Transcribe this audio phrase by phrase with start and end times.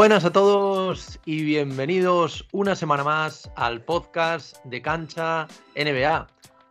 [0.00, 5.46] Buenas a todos y bienvenidos una semana más al podcast de Cancha
[5.76, 6.26] NBA.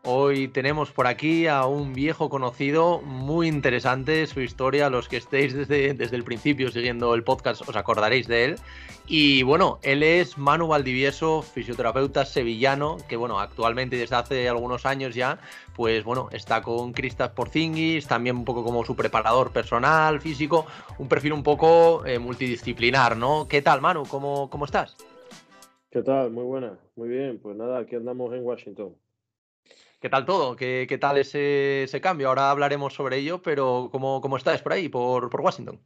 [0.05, 4.89] Hoy tenemos por aquí a un viejo conocido, muy interesante su historia.
[4.89, 8.55] Los que estéis desde, desde el principio siguiendo el podcast os acordaréis de él.
[9.07, 15.15] Y bueno, él es Manu Valdivieso, fisioterapeuta sevillano, que bueno, actualmente desde hace algunos años
[15.15, 15.39] ya,
[15.75, 20.65] pues bueno, está con Cristas Porzingis, también un poco como su preparador personal, físico,
[20.97, 23.47] un perfil un poco eh, multidisciplinar, ¿no?
[23.49, 24.03] ¿Qué tal, Manu?
[24.07, 24.95] ¿Cómo, ¿Cómo estás?
[25.91, 26.31] ¿Qué tal?
[26.31, 27.39] Muy buena, muy bien.
[27.39, 28.95] Pues nada, aquí andamos en Washington.
[29.99, 30.55] ¿Qué tal todo?
[30.55, 32.29] ¿Qué, qué tal ese, ese, cambio?
[32.29, 35.77] Ahora hablaremos sobre ello, pero ¿cómo, cómo estáis por ahí, por, por, Washington?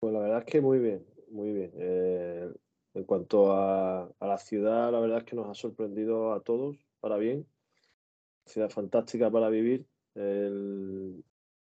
[0.00, 1.70] Pues la verdad es que muy bien, muy bien.
[1.74, 2.50] Eh,
[2.94, 6.78] en cuanto a, a, la ciudad, la verdad es que nos ha sorprendido a todos
[7.00, 7.46] para bien.
[8.46, 9.84] Ciudad fantástica para vivir.
[10.14, 11.22] El,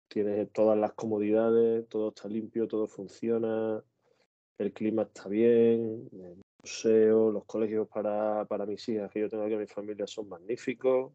[0.06, 3.82] tienes todas las comodidades, todo está limpio, todo funciona,
[4.58, 9.42] el clima está bien, el museo, los colegios para, para mis hijas que yo tengo
[9.42, 11.12] aquí en mi familia son magníficos.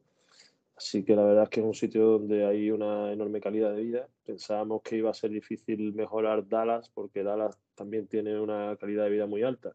[0.76, 3.84] Así que la verdad es que es un sitio donde hay una enorme calidad de
[3.84, 4.08] vida.
[4.26, 9.12] Pensábamos que iba a ser difícil mejorar Dallas porque Dallas también tiene una calidad de
[9.12, 9.74] vida muy alta.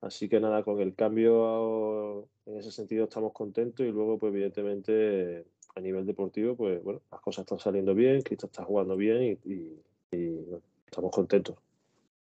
[0.00, 5.44] Así que nada, con el cambio en ese sentido estamos contentos y luego pues evidentemente
[5.74, 9.52] a nivel deportivo pues bueno, las cosas están saliendo bien, Cristo está jugando bien y,
[9.52, 9.82] y,
[10.12, 11.56] y bueno, estamos contentos.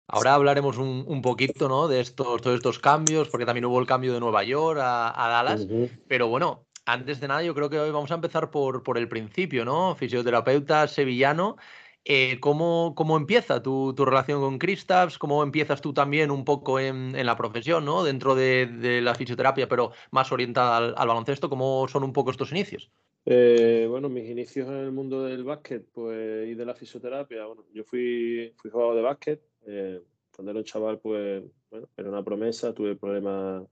[0.06, 1.86] Ahora hablaremos un, un, poquito ¿no?
[1.86, 5.28] de estos, todos estos cambios, porque también hubo el cambio de Nueva York a, a
[5.28, 5.60] Dallas.
[5.60, 5.90] Uh -huh.
[6.08, 9.08] Pero bueno, antes de nada, yo creo que hoy vamos a empezar por, por el
[9.08, 9.94] principio, ¿no?
[9.94, 11.56] Fisioterapeuta sevillano.
[12.04, 15.18] Eh, ¿cómo, ¿cómo, empieza tu, tu, relación con Kristaps?
[15.18, 18.02] ¿Cómo empiezas tú también un poco en, en la profesión, ¿no?
[18.02, 21.50] dentro de, de, la fisioterapia, pero más orientada al, al, baloncesto?
[21.50, 22.90] ¿Cómo son un poco estos inicios?
[23.26, 27.44] Eh, bueno, mis inicios en el mundo del básquet pues, y de la fisioterapia.
[27.44, 29.42] Bueno, yo fui, fui jugador de básquet.
[29.66, 30.00] Eh,
[30.34, 32.72] cuando era un chaval, pues, bueno, era una promesa.
[32.72, 33.64] Tuve problemas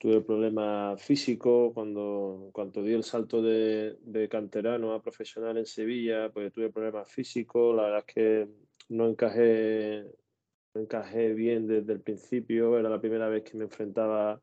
[0.00, 6.30] tuve problemas físicos cuando, cuando di el salto de, de, canterano a profesional en Sevilla,
[6.32, 8.48] pues tuve problemas físicos, la verdad es que
[8.88, 10.06] no encajé,
[10.72, 14.40] no encajé bien desde el principio, era la primera vez que me enfrentaba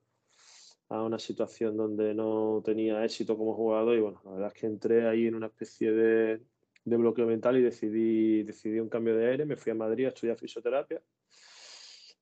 [0.90, 4.68] a una situación donde no tenía éxito como jugador y bueno, la verdad es que
[4.68, 6.40] entré ahí en una especie de,
[6.86, 10.10] de bloqueo mental y decidí, decidí un cambio de aire, me fui a Madrid a
[10.10, 11.02] estudiar fisioterapia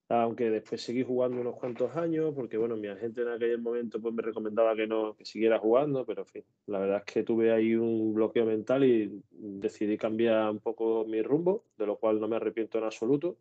[0.10, 4.14] aunque después seguí jugando unos cuantos años, porque bueno, mi agente en aquel momento pues
[4.14, 7.52] me recomendaba que no, que siguiera jugando, pero en fin, la verdad es que tuve
[7.52, 12.28] ahí un bloqueo mental y decidí cambiar un poco mi rumbo, de lo cual no
[12.28, 13.38] me arrepiento en absoluto.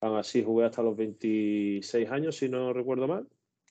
[0.00, 3.28] Aún así jugué hasta los 26 años, si no recuerdo mal.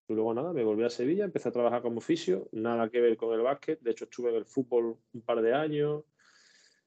[0.07, 3.17] Y luego nada, me volví a Sevilla, empecé a trabajar como oficio, nada que ver
[3.17, 6.03] con el básquet, de hecho estuve en el fútbol un par de años,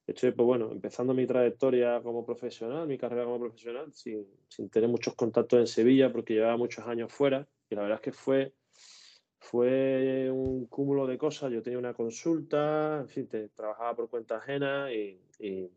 [0.07, 4.89] estoy, pues bueno, empezando mi trayectoria como profesional, mi carrera como profesional, sin, sin, tener
[4.89, 8.53] muchos contactos en Sevilla, porque llevaba muchos años fuera, y la verdad es que fue,
[9.39, 11.53] fue un cúmulo de cosas.
[11.53, 15.71] Yo tenía una consulta, en fin, te, trabajaba por cuenta ajena, y, y,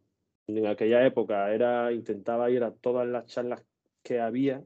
[0.48, 3.64] en aquella época era, intentaba ir a todas las charlas
[4.02, 4.64] que había,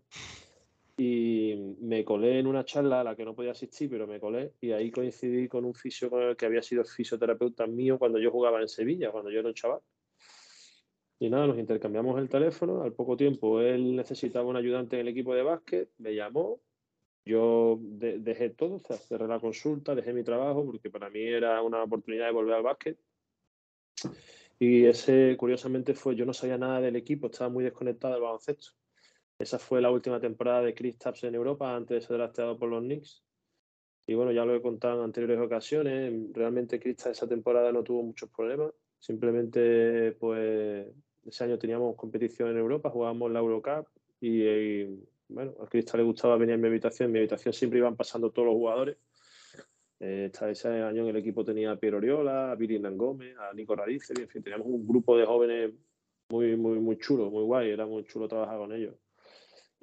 [0.98, 4.54] y me colé en una charla a la que no podía asistir, pero me colé
[4.62, 8.68] y ahí coincidí con un fisio que había sido fisioterapeuta mío cuando yo jugaba en
[8.68, 9.82] Sevilla, cuando yo era un chaval.
[11.20, 12.82] Y nada, nos intercambiamos el teléfono.
[12.82, 16.60] Al poco tiempo él necesitaba un ayudante en el equipo de básquet, me llamó.
[17.24, 21.84] Yo de dejé todo, cerré la consulta, dejé mi trabajo porque para mí era una
[21.84, 22.98] oportunidad de volver al básquet.
[24.58, 28.72] Y ese, curiosamente, fue, yo no sabía nada del equipo, estaba muy desconectado del baloncesto.
[29.42, 32.70] Esa fue la última temporada de Chris Tapps en Europa antes de ser drafteado por
[32.70, 33.24] los Knicks.
[34.06, 36.14] Y bueno, ya lo he contado en anteriores ocasiones.
[36.32, 38.72] Realmente Chris esa temporada no tuvo muchos problemas.
[39.00, 40.88] Simplemente, pues,
[41.26, 43.88] ese año teníamos competición en Europa, jugábamos la Eurocup
[44.20, 47.08] y, y bueno, a Chris le gustaba venir a mi habitación.
[47.08, 48.98] En mi habitación siempre iban pasando todos los jugadores.
[50.00, 53.76] Eh, ese año en el equipo tenía a Piero Oriola, a Billy Gómez, a Nico
[53.76, 55.74] Radice, en fin, teníamos un grupo de jóvenes
[56.30, 57.70] muy, muy, muy chulo, muy guay.
[57.72, 58.96] Era muy chulo trabajar con ellos.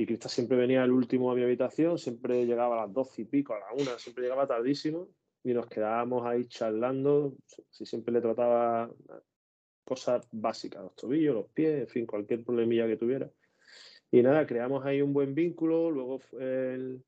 [0.00, 3.24] Y Crista siempre venía el último a mi habitación, siempre llegaba a las doce y
[3.24, 5.08] pico, a la una, siempre llegaba tardísimo
[5.42, 7.34] y nos quedábamos ahí charlando.
[7.68, 8.88] Si siempre le trataba
[9.84, 13.28] cosas básicas, los tobillos, los pies, en fin, cualquier problemilla que tuviera.
[14.12, 15.90] Y nada, creamos ahí un buen vínculo.
[15.90, 17.00] Luego fue,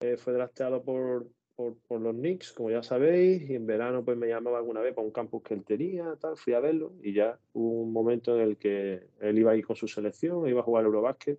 [0.00, 4.16] eh, fue drafteado por, por, por, los Knicks, como ya sabéis, y en verano pues
[4.16, 7.12] me llamaba alguna vez para un campus que él tenía, tal, fui a verlo y
[7.12, 10.60] ya hubo un momento en el que él iba a ir con su selección, iba
[10.60, 11.38] a jugar Eurobásquet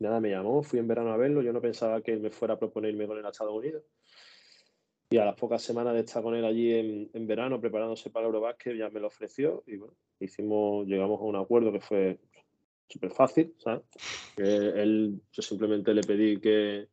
[0.00, 2.54] Nada, me llamó, fui en verano a verlo, yo no pensaba que él me fuera
[2.54, 3.82] a proponerme con él a Estados Unidos.
[5.10, 8.26] Y a las pocas semanas de estar con él allí en, en verano preparándose para
[8.26, 12.18] el Eurobásquet ya me lo ofreció y bueno, hicimos, llegamos a un acuerdo que fue
[12.88, 13.54] súper fácil,
[14.36, 16.88] él, yo simplemente le pedí que,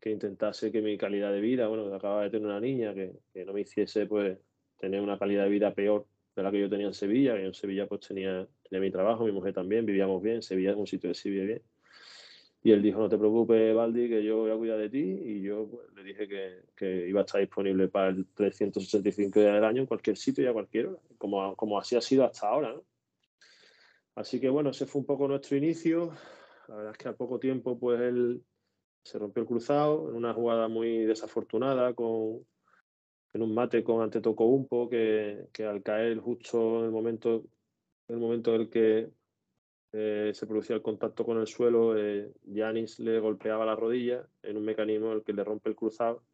[0.00, 3.44] que, intentase que mi calidad de vida, bueno, acababa de tener una niña, que, que,
[3.44, 4.38] no me hiciese pues
[4.78, 6.06] tener una calidad de vida peor
[6.36, 9.24] de la que yo tenía en Sevilla, que en Sevilla pues tenía, tenía mi trabajo,
[9.24, 11.62] mi mujer también, vivíamos bien, Sevilla es un sitio que sí vive bien.
[12.62, 14.98] Y él dijo, no te preocupes, Baldi, que yo voy a cuidar de ti.
[14.98, 19.54] Y yo pues, le dije que, que, iba a estar disponible para el 365 días
[19.54, 22.48] del año en cualquier sitio y a cualquier hora, como, como así ha sido hasta
[22.48, 22.72] ahora.
[22.72, 22.84] ¿no?
[24.16, 26.12] Así que bueno, ese fue un poco nuestro inicio.
[26.66, 28.42] La verdad es que al poco tiempo pues él
[29.04, 32.44] se rompió el cruzado en una jugada muy desafortunada con,
[33.32, 37.44] en un mate con Antetokounmpo que, que al caer justo en el momento,
[38.08, 39.08] en el momento en el que
[39.92, 41.94] eh, se producía el contacto con el suelo,
[42.44, 45.76] Yanis eh, le golpeaba la rodilla en un mecanismo en el que le rompe el
[45.76, 46.24] cruzado.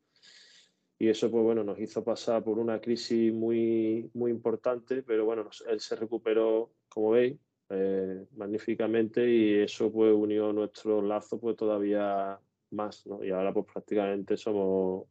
[0.99, 5.49] Y eso, pues bueno, nos hizo pasar por una crisis muy, muy importante, pero bueno,
[5.69, 7.37] él se recuperó, como veis,
[7.71, 12.39] eh, magníficamente y eso pues unió nuestro lazo pues todavía
[12.71, 13.25] más, ¿no?
[13.25, 15.07] Y ahora pues prácticamente somos,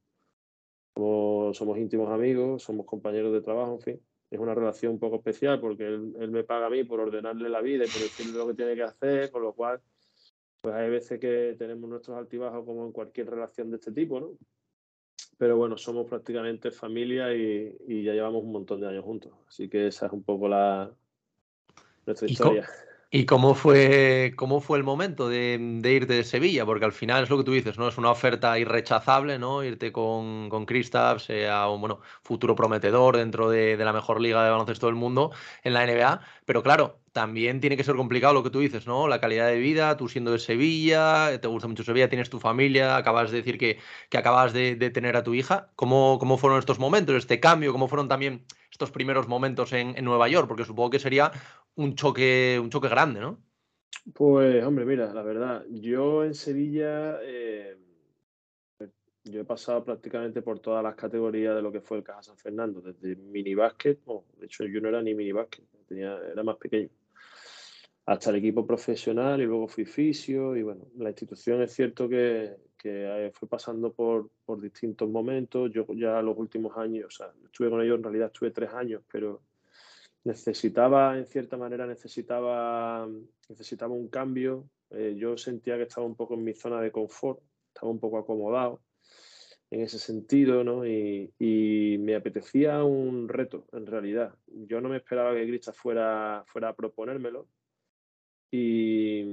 [0.96, 5.18] somos, somos íntimos amigos, somos compañeros de trabajo, en fin es una relación un poco
[5.18, 8.48] especial porque él, me paga a mí por ordenarle la vida y por decirle lo
[8.48, 9.80] que tiene que hacer, con lo cual,
[10.62, 14.32] pues hay veces que tenemos nuestros altibajos como en cualquier relación de este tipo, ¿no?
[15.38, 19.34] Pero bueno, somos prácticamente familia y, ya llevamos un montón de años juntos.
[19.48, 20.92] Así que esa es un poco la
[22.06, 22.68] nuestra historia.
[23.16, 26.66] ¿Y cómo fue, cómo fue el momento de, irte de Sevilla?
[26.66, 27.88] Porque al final es lo que tú dices, ¿no?
[27.88, 29.64] Es una oferta irrechazable, ¿no?
[29.64, 34.50] Irte con, con Kristaps a un bueno, futuro prometedor dentro de, la mejor liga de
[34.50, 35.30] baloncesto del mundo
[35.64, 36.22] en la NBA.
[36.46, 39.08] Pero claro, también tiene que ser complicado lo que tú dices, ¿no?
[39.08, 42.98] La calidad de vida, tú siendo de Sevilla, te gusta mucho Sevilla, tienes tu familia,
[42.98, 43.78] acabas de decir que,
[44.10, 45.70] que acabas de, tener a tu hija.
[45.76, 47.74] ¿Cómo, ¿Cómo fueron estos momentos, este cambio?
[47.74, 50.48] ¿Cómo fueron también estos primeros momentos en, en Nueva York?
[50.48, 51.32] Porque supongo que sería
[51.76, 53.40] un choque, un choque grande, ¿no?
[54.14, 57.78] Pues, hombre, mira, la verdad, yo en Sevilla, eh,
[59.24, 62.38] yo he pasado prácticamente por todas las categorías de lo que fue el Caja San
[62.38, 64.00] Fernando, desde mini básquet,
[64.38, 66.90] de hecho yo no era ni mini básquet, tenía, era más pequeño,
[68.06, 72.58] hasta el equipo profesional y luego fui fisio y bueno, la institución es cierto que,
[72.78, 77.70] que fue pasando por, por distintos momentos, yo ya los últimos años, o sea, estuve
[77.70, 79.42] con ellos en realidad estuve tres años, pero
[80.24, 83.08] necesitaba, en cierta manera, necesitaba,
[83.50, 84.70] necesitaba un cambio.
[84.90, 87.42] Eh, yo sentía que estaba un poco en mi zona de confort,
[87.74, 88.82] estaba un poco acomodado
[89.74, 90.86] en ese sentido, ¿no?
[90.86, 94.36] Y, y me apetecía un reto, en realidad.
[94.46, 97.48] Yo no me esperaba que Grista fuera, fuera a proponérmelo.
[98.52, 99.24] Y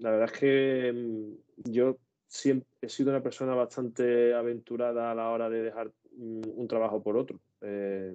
[0.00, 1.96] la verdad es que mm, yo
[2.28, 7.02] siempre he sido una persona bastante aventurada a la hora de dejar mm, un trabajo
[7.02, 7.40] por otro.
[7.62, 8.14] Eh,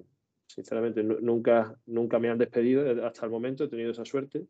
[0.54, 4.46] Sinceramente, nunca, nunca me han despedido hasta el momento, he tenido esa suerte.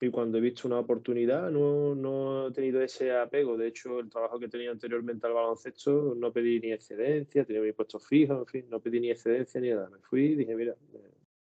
[0.00, 3.56] Y cuando he visto una oportunidad, no, no he tenido ese apego.
[3.56, 7.72] De hecho, el trabajo que tenía anteriormente al baloncesto, no pedí ni excedencia, tenía mi
[7.72, 9.88] puesto fijo, en fin, no pedí ni excedencia ni nada.
[9.88, 10.74] Me fui, dije, mira,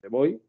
[0.02, 0.40] me, voy.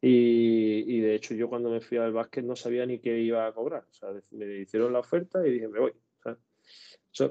[0.00, 3.46] Y, y, de hecho, yo cuando me fui al básquet no sabía ni qué iba
[3.46, 3.84] a cobrar.
[3.88, 5.92] O sea, me hicieron la oferta y dije, me voy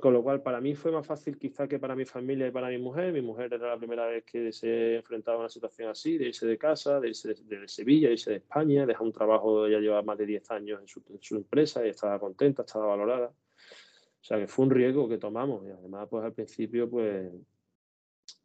[0.02, 2.68] con lo cual, para mí fue más fácil quizá que para mi familia y para
[2.68, 3.14] mi mujer.
[3.14, 6.46] Mi mujer era la primera vez que se enfrentaba a una situación así, de irse
[6.46, 10.02] de casa, de irse de, Sevilla, de irse de España, dejar un trabajo, ya llevaba
[10.02, 13.28] más de 10 años en su, empresa y estaba contenta, estaba valorada.
[13.28, 15.66] O sea, que fue un riesgo que tomamos.
[15.66, 17.32] Y además, pues al principio, pues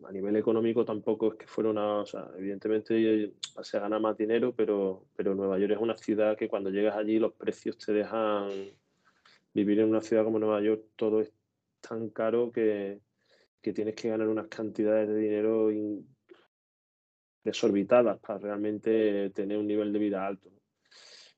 [0.05, 1.99] a nivel económico tampoco es que fuera una...
[1.99, 6.49] O sea, evidentemente se gana más dinero, pero, pero Nueva York es una ciudad que
[6.49, 8.51] cuando llegas allí los precios te dejan
[9.55, 11.33] vivir en una ciudad como Nueva York todo es
[11.81, 13.01] tan caro que,
[13.63, 15.71] tienes que ganar unas cantidades de dinero
[17.43, 20.51] desorbitadas para realmente tener un nivel de vida alto.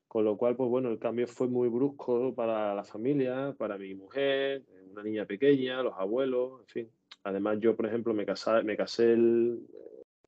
[0.09, 3.95] Con lo cual, pues bueno, el cambio fue muy brusco para la familia, para mi
[3.95, 6.91] mujer, una niña pequeña, los abuelos, en fin.
[7.25, 9.61] Además, yo, por ejemplo, me casé, me casé el,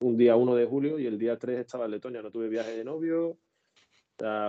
[0.00, 2.76] un día 1 de julio y el día 3 estaba en Letonia, no tuve viaje
[2.76, 3.38] de novio,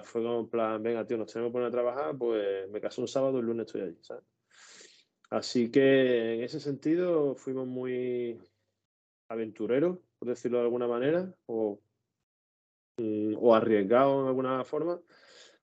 [0.03, 3.01] fue como en plan, venga, tío, nos tenemos que poner a trabajar, pues me casé
[3.01, 4.23] un sábado y el lunes estoy allí, ¿sabes?
[5.29, 8.39] Así que en ese sentido fuimos muy
[9.29, 11.79] aventureros, por decirlo de alguna manera, o,
[12.97, 14.99] mm, o arriesgados en alguna forma.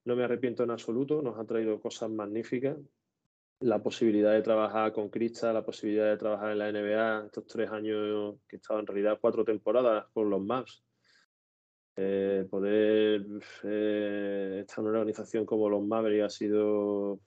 [0.04, 2.78] No me arrepiento en absoluto, nos ha traído cosas magníficas.
[3.58, 7.70] La posibilidad de trabajar con Crista, la posibilidad de trabajar en la NBA, estos tres
[7.70, 10.84] años que he estado en realidad cuatro temporadas con los Maps,
[11.96, 13.24] eh, poder
[13.64, 17.20] eh, estar en una organización como los Mavericks ha sido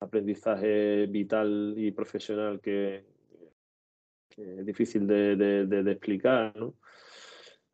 [0.00, 3.04] aprendizaje vital y profesional que,
[4.36, 6.54] es difícil de, explicar.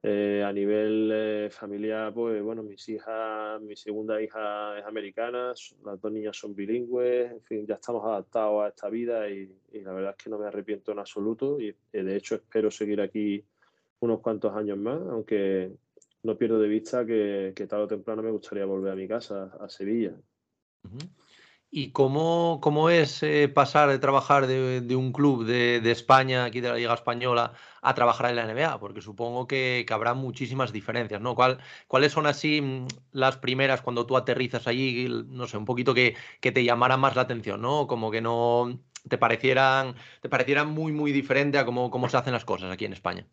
[0.06, 6.00] Eh, a nivel eh, familiar, pues bueno, mis hijas, mi segunda hija es americana, las
[6.00, 10.14] dos niñas son bilingües, en fin, ya estamos adaptados a esta vida y, la verdad
[10.16, 13.42] es que no me arrepiento en absoluto y de hecho espero seguir aquí
[14.00, 15.72] unos cuantos años más, aunque
[16.24, 19.68] no pierdo de vista que, tarde o temprano me gustaría volver a mi casa, a
[19.68, 20.12] Sevilla.
[21.70, 26.68] ¿Y cómo, cómo es eh, pasar de trabajar de, un club de, España, aquí de
[26.68, 27.52] la Liga Española,
[27.82, 28.78] a trabajar en la NBA?
[28.78, 31.34] Porque supongo que, habrá muchísimas diferencias, ¿no?
[31.34, 35.94] ¿Cuál, ¿Cuáles son así mm, las primeras cuando tú aterrizas allí, no sé, un poquito
[35.94, 37.86] que, que te llamara más la atención, ¿no?
[37.86, 38.78] Como que no
[39.08, 42.84] te parecieran, te parecieran muy, muy diferente a cómo, cómo se hacen las cosas aquí
[42.84, 43.26] en España.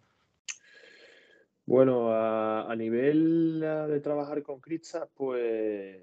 [1.71, 6.01] Bueno, a, nivel de trabajar con cristas, pues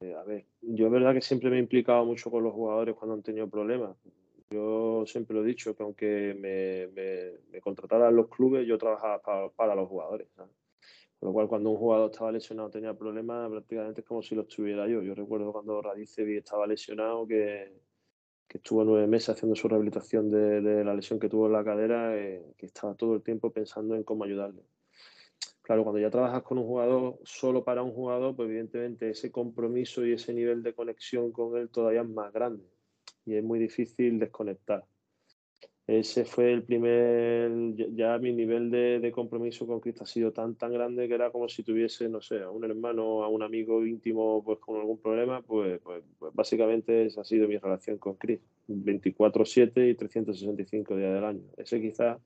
[0.00, 2.94] eh, a ver, yo es verdad que siempre me he implicado mucho con los jugadores
[2.94, 3.96] cuando han tenido problemas.
[4.48, 6.86] Yo siempre lo he dicho, que aunque me,
[7.50, 10.28] me, contrataran los clubes, yo trabajaba para, los jugadores.
[10.36, 10.48] Con
[11.20, 14.86] lo cual, cuando un jugador estaba lesionado tenía problemas, prácticamente es como si lo estuviera
[14.86, 15.02] yo.
[15.02, 17.72] Yo recuerdo cuando Radicevi estaba lesionado, que,
[18.46, 22.16] que, estuvo nueve meses haciendo su rehabilitación de, la lesión que tuvo en la cadera,
[22.16, 24.62] eh, que estaba todo el tiempo pensando en cómo ayudarle.
[25.68, 30.02] Claro, cuando ya trabajas con un jugador solo para un jugador, pues evidentemente ese compromiso
[30.06, 32.64] y ese nivel de conexión con él todavía es más grande
[33.26, 34.86] y es muy difícil desconectar.
[35.86, 40.72] Ese fue el primer, ya mi nivel de, compromiso con Cristo ha sido tan, tan
[40.72, 44.42] grande que era como si tuviese, no sé, a un hermano, a un amigo íntimo
[44.42, 48.48] pues con algún problema, pues, pues, pues básicamente esa ha sido mi relación con Cristo,
[48.68, 51.42] 24/7 y 365 días del año.
[51.58, 52.16] Ese quizás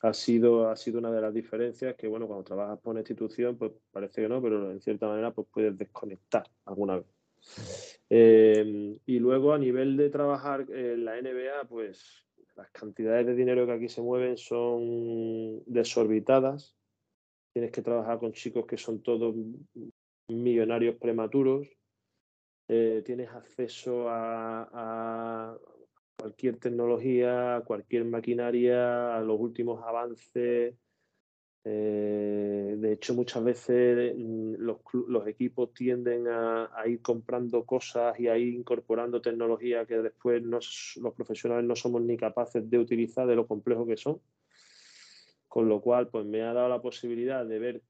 [0.00, 3.56] ha sido, ha sido una de las diferencias que, bueno, cuando trabajas por una institución,
[3.56, 8.00] pues parece que no, pero en cierta manera pues puedes desconectar alguna vez.
[8.08, 12.26] Eh, y luego a nivel de trabajar en la NBA, pues
[12.56, 16.76] las cantidades de dinero que aquí se mueven son desorbitadas.
[17.52, 19.34] Tienes que trabajar con chicos que son todos
[20.28, 21.68] millonarios prematuros.
[22.68, 25.58] Eh, tienes acceso a,
[26.20, 30.74] cualquier tecnología, cualquier maquinaria, los últimos avances.
[31.64, 38.36] Eh, de hecho, muchas veces mm, los, equipos tienden a, ir comprando cosas y a
[38.36, 43.46] ir incorporando tecnología que después los profesionales no somos ni capaces de utilizar de lo
[43.46, 44.20] complejo que son.
[45.48, 47.82] Con lo cual, pues me ha dado la posibilidad de ver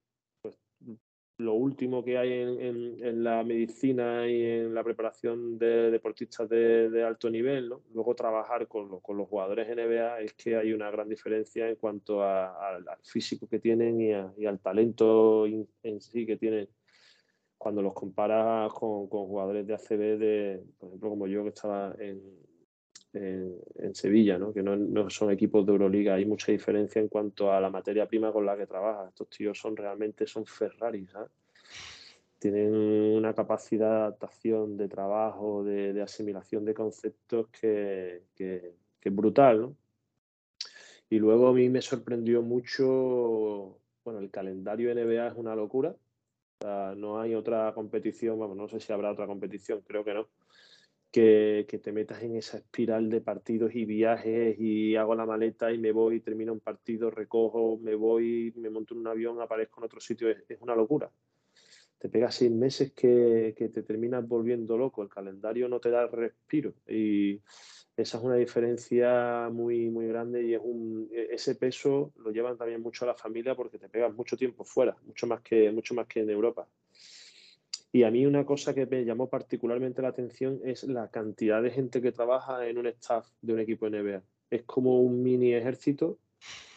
[1.41, 7.31] lo último que hay en, la medicina y en la preparación de deportistas de, alto
[7.31, 12.23] nivel, luego trabajar con, los jugadores NBA es que hay una gran diferencia en cuanto
[12.23, 16.69] al físico que tienen y, al talento en sí que tienen.
[17.59, 22.23] Cuando los comparas con, jugadores de ACB, de, por ejemplo, como yo que estaba en,
[23.13, 24.53] en, Sevilla, ¿no?
[24.53, 26.15] que no, son equipos de Euroliga.
[26.15, 29.09] Hay mucha diferencia en cuanto a la materia prima con la que trabaja.
[29.09, 31.07] Estos tíos son realmente son Ferrari,
[32.39, 39.61] Tienen una capacidad de adaptación, de trabajo, de, asimilación de conceptos que, que, es brutal.
[39.61, 39.77] ¿no?
[41.09, 45.95] Y luego a mí me sorprendió mucho, bueno, el calendario NBA es una locura.
[46.97, 50.29] no hay otra competición, vamos, no sé si habrá otra competición, creo que no
[51.11, 55.79] que, te metas en esa espiral de partidos y viajes y hago la maleta y
[55.79, 59.85] me voy, termino un partido, recojo, me voy, me monto en un avión, aparezco en
[59.85, 61.11] otro sitio, es, una locura.
[61.99, 66.75] Te pegas seis meses que, te terminas volviendo loco, el calendario no te da respiro
[66.89, 67.41] y
[67.97, 72.57] esa es una diferencia muy, muy grande y es un, e, ese peso lo llevan
[72.57, 75.95] también mucho a la familia porque te pegas mucho tiempo fuera, mucho más que, mucho
[75.95, 76.67] más que en Europa.
[77.93, 81.71] Y a mí una cosa que me llamó particularmente la atención es la cantidad de
[81.71, 84.23] gente que trabaja en un staff de un equipo NBA.
[84.49, 86.19] Es como un mini ejército.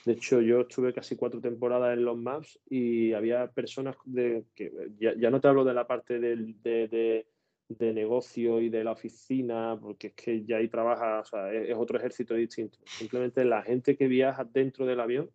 [0.06, 4.72] De hecho, yo estuve casi cuatro temporadas en los Maps y había personas de que
[4.98, 7.26] ya, no te hablo de la parte de,
[7.80, 11.98] negocio y de la oficina, porque es que ya ahí trabaja, o sea, es, otro
[11.98, 12.80] ejército distinto.
[12.86, 15.30] Simplemente la gente que viaja dentro del avión,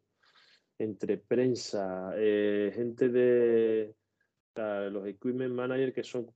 [0.79, 3.95] entre prensa, eh, gente de,
[4.59, 6.27] los equipment managers que son,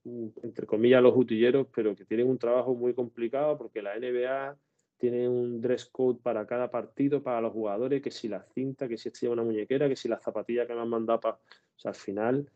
[0.43, 4.57] entre comillas, los utilleros, pero que tienen un trabajo muy complicado porque la NBA
[4.99, 8.97] tiene un dress code para cada partido, para los jugadores, que si la cinta, que
[8.97, 11.35] si este lleva una muñequera, que si las zapatillas que me han mandado para...
[11.35, 12.49] O sea, al final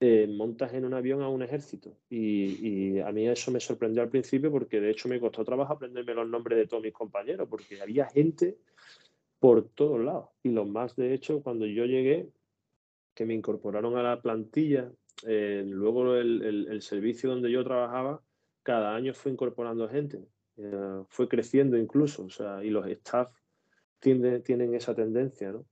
[0.00, 1.96] eh, montas en un avión a un ejército.
[2.10, 5.72] Y, y, a mí eso me sorprendió al principio porque de hecho me costó trabajo
[5.72, 8.58] aprenderme los nombres de todos mis compañeros, porque había gente
[9.38, 10.30] por todos lados.
[10.42, 12.28] Y los más, de hecho, cuando yo llegué,
[13.14, 14.90] que me incorporaron a la plantilla,
[15.26, 18.22] eh, luego el, servicio donde yo trabajaba,
[18.62, 20.24] cada año fue incorporando gente,
[20.56, 23.32] eh, fue creciendo incluso, o sea, y los staff
[24.00, 25.64] tienen esa tendencia, ¿no?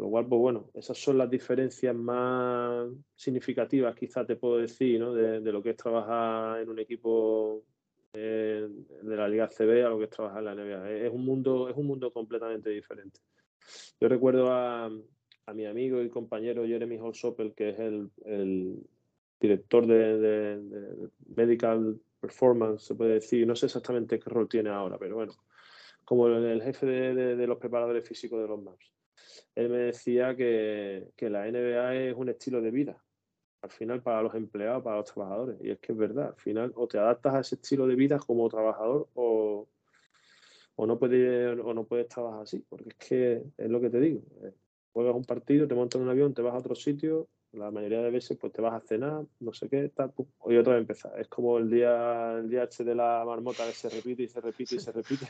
[0.00, 5.12] Lo cual, pues bueno, esas son las diferencias más significativas, quizás te puedo decir, ¿no?
[5.12, 7.62] de, lo que es trabajar en un equipo
[8.14, 8.66] eh,
[9.02, 10.90] de la Liga CB a lo que es trabajar en la NBA.
[11.06, 13.20] Es un mundo, es un mundo completamente diferente.
[14.00, 14.90] Yo recuerdo a,
[15.50, 18.78] a mi amigo y compañero Jeremy Holsopel, que es el,
[19.40, 25.16] director de, Medical Performance, se puede decir, no sé exactamente qué rol tiene ahora, pero
[25.16, 25.32] bueno,
[26.04, 28.92] como el, jefe de, los preparadores físicos de los MAPS.
[29.56, 33.02] Él me decía que, la NBA es un estilo de vida,
[33.62, 35.56] al final para los empleados, para los trabajadores.
[35.62, 38.18] Y es que es verdad, al final o te adaptas a ese estilo de vida
[38.18, 39.66] como trabajador o,
[40.76, 44.00] o no puedes o no puedes trabajar así, porque es que es lo que te
[44.00, 44.22] digo
[44.92, 48.00] juegas un partido, te montas en un avión, te vas a otro sitio, la mayoría
[48.02, 50.12] de veces pues te vas a cenar, no sé qué, tal,
[50.46, 51.12] y otra vez empezar.
[51.18, 54.40] Es como el día, el día H de la marmota que se repite y se
[54.40, 55.26] repite y se repite.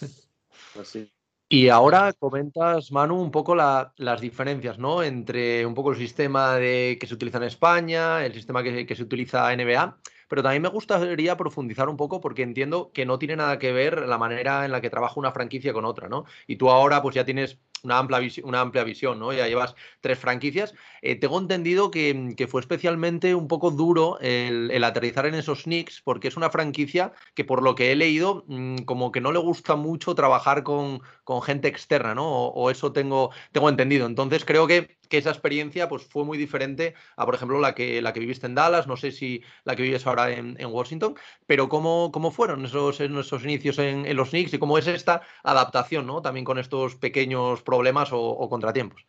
[0.80, 1.10] Así.
[1.48, 5.02] Y ahora comentas, Manu, un poco las diferencias, ¿no?
[5.02, 8.96] Entre un poco el sistema de, que se utiliza en España, el sistema que, que
[8.96, 9.98] se utiliza en NBA
[10.28, 14.08] pero también me gustaría profundizar un poco porque entiendo que no tiene nada que ver
[14.08, 16.24] la manera en la que trabaja una franquicia con otra, ¿no?
[16.46, 19.32] Y tú ahora pues ya tienes una amplia, una amplia visión, ¿no?
[19.32, 20.74] Ya llevas tres franquicias.
[21.02, 26.28] Eh, tengo entendido que, fue especialmente un poco duro el, aterrizar en esos Knicks, porque
[26.28, 29.76] es una franquicia que por lo que he leído, mm, como que no le gusta
[29.76, 32.26] mucho trabajar con, con gente externa, ¿no?
[32.26, 34.06] O, eso tengo, tengo entendido.
[34.06, 38.00] Entonces creo que, que, esa experiencia pues, fue muy diferente a, por ejemplo, la que,
[38.02, 41.14] la que viviste en Dallas, no sé si la que vives ahora en, Washington,
[41.46, 45.22] pero ¿cómo, cómo fueron esos, esos inicios en, en, los Knicks y cómo es esta
[45.42, 46.22] adaptación, ¿no?
[46.22, 47.73] También con estos pequeños problemas
[48.12, 49.06] o, contratiempos.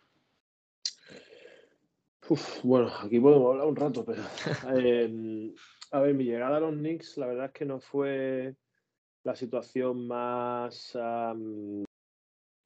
[2.64, 4.22] bueno, aquí podemos hablar un rato, pero
[4.78, 5.54] em,
[5.92, 8.56] a ver, mi llegada a los Knicks, la verdad es que no fue
[9.24, 10.98] la situación más,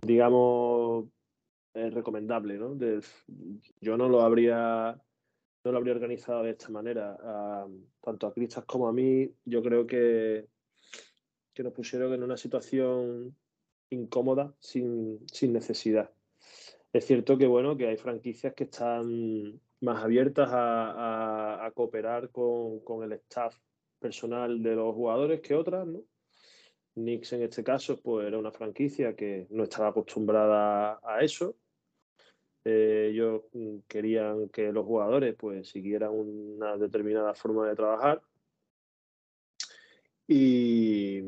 [0.02, 1.06] digamos,
[1.74, 2.78] eh, recomendable, ¿no?
[3.80, 5.00] yo no lo habría
[5.64, 7.18] no lo habría organizado de esta manera.
[8.02, 10.48] tanto a Cristas como a mí, yo creo que,
[11.54, 13.36] que nos pusieron en una situación
[13.90, 16.12] incómoda sin, sin necesidad.
[16.92, 23.14] Es cierto que bueno, que hay franquicias que están más abiertas a, cooperar con, el
[23.14, 23.56] staff
[24.00, 26.04] personal de los jugadores que otras, ¿no?
[26.96, 31.56] En este caso, pues era una franquicia que no estaba acostumbrada a eso.
[32.66, 33.44] Eh, ellos
[33.88, 38.22] querían que los jugadores pues siguieran una determinada forma de trabajar.
[40.28, 41.22] Y,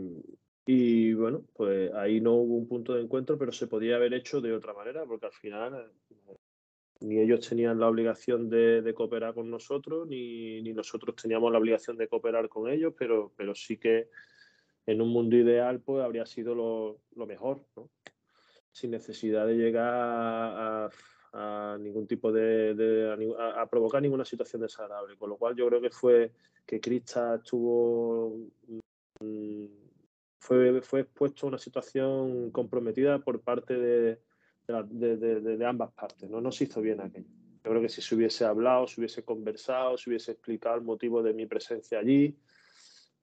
[0.65, 4.41] y bueno, pues ahí no hubo un punto de encuentro, pero se podía haber hecho
[4.41, 5.91] de otra manera, porque al final
[6.28, 6.38] eh,
[7.02, 12.08] ni ellos tenían la obligación de, cooperar con nosotros, ni, nosotros teníamos la obligación de
[12.08, 14.10] cooperar con ellos, pero, pero sí que
[14.86, 17.89] en un mundo ideal pues habría sido lo, mejor, ¿no?
[18.71, 20.89] sin necesidad de llegar
[21.34, 25.17] a, ningún tipo de, a, provocar ninguna situación desagradable.
[25.17, 26.34] Con lo cual yo creo que fue
[26.65, 28.50] que Crista estuvo
[29.19, 29.81] mm,
[30.41, 34.19] fue, fue expuesto a una situación comprometida por parte de,
[34.67, 36.30] de, ambas partes.
[36.30, 36.41] ¿no?
[36.41, 37.30] no se hizo bien aquello.
[37.63, 41.21] Yo creo que si se hubiese hablado, se hubiese conversado, se hubiese explicado el motivo
[41.21, 42.36] de mi presencia allí,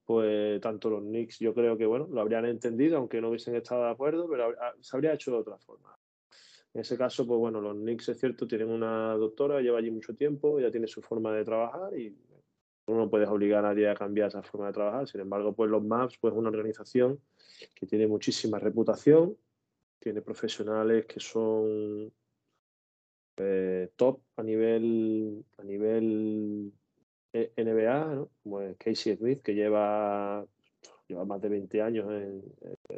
[0.04, 3.84] pues tanto los Knicks yo creo que bueno, lo habrían entendido, aunque no hubiesen estado
[3.84, 5.98] de acuerdo, pero se habría hecho de otra forma.
[6.72, 10.14] En ese caso, pues bueno, los Knicks es cierto, tienen una doctora, lleva allí mucho
[10.14, 12.16] tiempo, ya tiene su forma de trabajar y
[12.96, 15.08] no puedes obligar a nadie a cambiar esa forma de trabajar.
[15.08, 17.20] Sin embargo, pues los MAPS, pues una organización
[17.74, 19.36] que tiene muchísima reputación,
[19.98, 22.12] tiene profesionales que son
[23.36, 26.72] eh, top a nivel a nivel
[27.32, 28.30] eh, NBA, ¿no?
[28.42, 30.46] como Casey Smith, que lleva,
[31.06, 32.42] lleva más de 20 años en,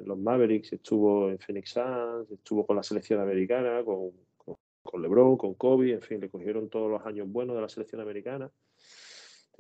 [0.06, 5.36] los Mavericks, estuvo en Phoenix Suns, estuvo con la selección americana, con, con, con LeBron,
[5.36, 8.50] con Kobe, en fin, le cogieron todos los años buenos de la selección americana.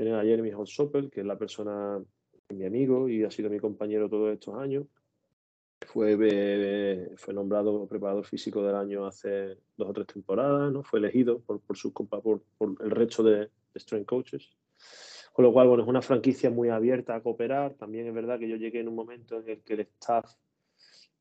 [0.00, 2.02] Tienen a Jeremy Holzopel, que es la persona,
[2.48, 4.86] mi amigo y ha sido mi compañero todos estos años.
[5.86, 10.82] Fue, eh, fue nombrado preparador físico del año hace dos o tres temporadas, ¿no?
[10.82, 14.48] Fue elegido por, por, su, por, por el resto de, strength coaches.
[15.34, 17.74] Con lo cual, bueno, es una franquicia muy abierta a cooperar.
[17.74, 20.32] También es verdad que yo llegué en un momento en el que el staff,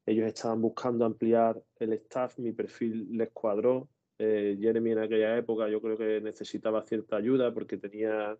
[0.06, 3.90] ellos estaban buscando ampliar el staff, mi perfil les cuadró.
[4.18, 8.38] Eh, Jeremy en aquella época yo creo que necesitaba cierta ayuda porque tenía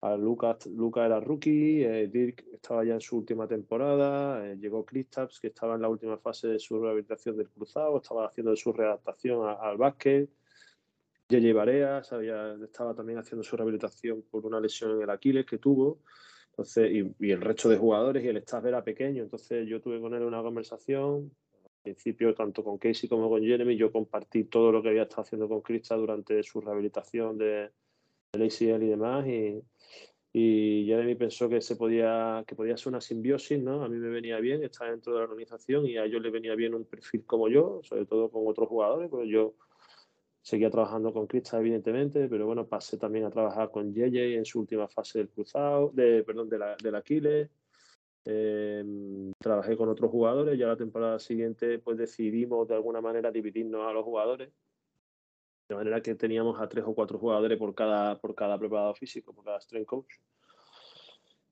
[0.00, 4.84] a Lucas, Lucas era rookie, eh, Dirk estaba ya en su última temporada, eh, llegó
[4.84, 8.72] Kristaps, que estaba en la última fase de su rehabilitación del cruzado, estaba haciendo su
[8.72, 10.30] readaptación al básquet.
[11.28, 15.98] JJ Barea estaba también haciendo su rehabilitación por una lesión en el Aquiles que tuvo.
[16.50, 19.22] Entonces, y, el resto de jugadores y el staff era pequeño.
[19.24, 21.30] Entonces yo tuve con él una conversación.
[21.82, 25.48] principio, tanto con Casey como con Jeremy, yo compartí todo lo que había estado haciendo
[25.48, 27.70] con Krista durante su rehabilitación de,
[28.32, 29.26] del ACL y demás.
[29.26, 29.62] Y,
[30.32, 33.82] y Jeremy pensó que se podía que podía ser una simbiosis, ¿no?
[33.82, 36.54] A mí me venía bien estar dentro de la organización y a ellos les venía
[36.54, 39.54] bien un perfil como yo, sobre todo con otros jugadores, pues yo
[40.42, 44.60] seguía trabajando con Krista evidentemente, pero bueno, pasé también a trabajar con JJ en su
[44.60, 47.50] última fase del cruzado, de perdón, de la, del Aquiles.
[48.24, 53.86] Em, trabajé con otros jugadores, ya la temporada siguiente pues decidimos de alguna manera dividirnos
[53.88, 54.50] a los jugadores
[55.68, 59.34] de manera que teníamos a tres o cuatro jugadores por cada, por cada preparado físico,
[59.34, 60.14] por cada strength coach.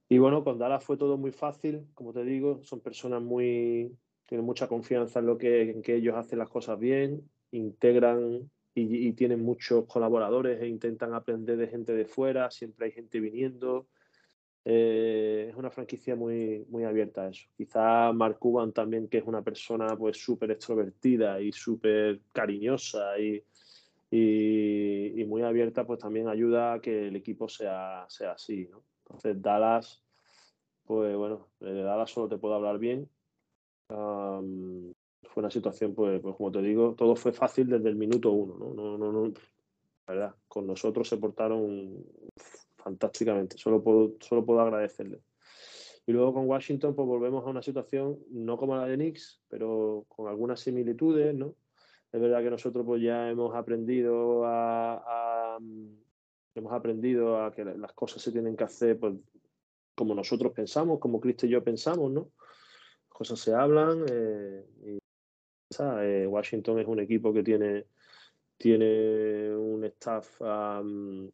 [0.08, 3.92] Y bueno, con Dallas fue todo muy fácil, como te digo, son personas muy,
[4.24, 9.12] tienen mucha confianza en lo que, en que ellos hacen las cosas bien, integran y,
[9.14, 13.88] tienen muchos colaboradores e intentan aprender de gente de fuera, siempre hay gente viniendo.
[14.66, 17.48] Eh, es una franquicia muy, muy abierta a eso.
[17.56, 23.42] Quizá Mark Cuban también, que es una persona pues súper extrovertida y súper cariñosa y,
[24.10, 28.84] y, muy abierta, pues también ayuda a que el equipo sea, sea así, ¿no?
[29.04, 30.04] Entonces, Dallas,
[30.84, 33.08] pues bueno, de Dallas solo te puedo hablar bien.
[33.88, 38.56] fue una situación, pues, pues, como te digo, todo fue fácil desde el minuto uno,
[38.56, 38.74] ¿no?
[38.74, 39.32] no, no, no
[40.06, 42.04] la verdad, con nosotros se portaron
[42.76, 45.20] fantásticamente, solo puedo, solo puedo agradecerle.
[46.06, 50.04] Y luego con Washington, pues volvemos a una situación no como la de Knicks, pero
[50.08, 51.56] con algunas similitudes, ¿no?
[52.12, 55.58] Es verdad que nosotros pues ya hemos aprendido a,
[56.54, 59.14] hemos aprendido a que las cosas se tienen que hacer pues,
[59.94, 62.30] como nosotros pensamos, como Cristo y yo pensamos, ¿no?
[62.40, 64.04] Las cosas se hablan.
[64.10, 64.98] Eh,
[65.78, 67.86] eh, Washington es un equipo que tiene,
[68.56, 71.32] tiene un staff, un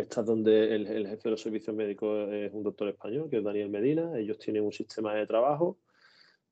[0.00, 3.44] staff donde el, el, jefe de los servicios médicos es un doctor español, que es
[3.44, 4.18] Daniel Medina.
[4.18, 5.78] Ellos tienen un sistema de trabajo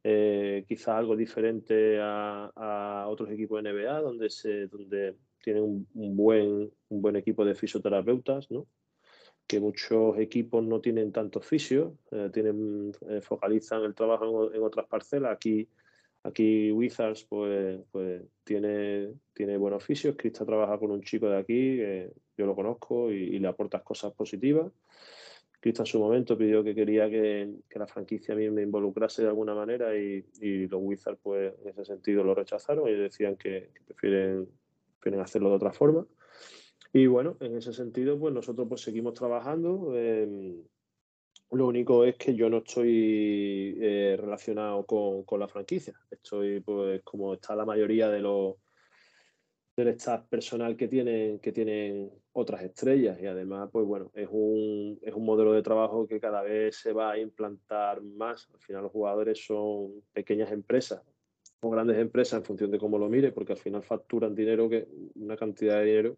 [0.06, 6.70] eh, quizá algo diferente a, otros equipos de NBA, donde, se, donde tienen un, buen,
[6.90, 8.66] un buen equipo de fisioterapeutas, ¿no?
[9.46, 14.86] que muchos equipos no tienen tantos fisios, eh, tienen, eh, focalizan el trabajo en, otras
[14.86, 15.32] parcelas.
[15.32, 15.68] Aquí,
[16.22, 20.16] aquí Wizards pues, pues tiene, tiene buenos fisios.
[20.16, 21.78] Krista trabaja con un chico de aquí,
[22.36, 24.70] yo lo conozco y, y le aportas cosas positivas.
[25.64, 29.96] Cristo en su momento pidió que quería que, la franquicia me involucrase de alguna manera
[29.96, 30.22] y,
[30.68, 34.46] los Wizards pues en ese sentido lo rechazaron y decían que, prefieren,
[35.18, 36.06] hacerlo de otra forma.
[36.92, 39.96] Y bueno, en ese sentido pues nosotros pues seguimos trabajando.
[39.96, 40.62] Em,
[41.52, 45.98] lo único es que yo no estoy eh, relacionado con, con, la franquicia.
[46.10, 48.56] Estoy pues como está la mayoría de los
[49.76, 54.98] del staff personal que tienen, que tienen otras estrellas y además, pues bueno, es un,
[55.02, 58.48] es un modelo de trabajo que cada vez se va a implantar más.
[58.52, 61.02] Al final los jugadores son pequeñas empresas
[61.60, 64.86] o grandes empresas en función de cómo lo mire, porque al final facturan dinero, que
[65.14, 66.16] una cantidad de dinero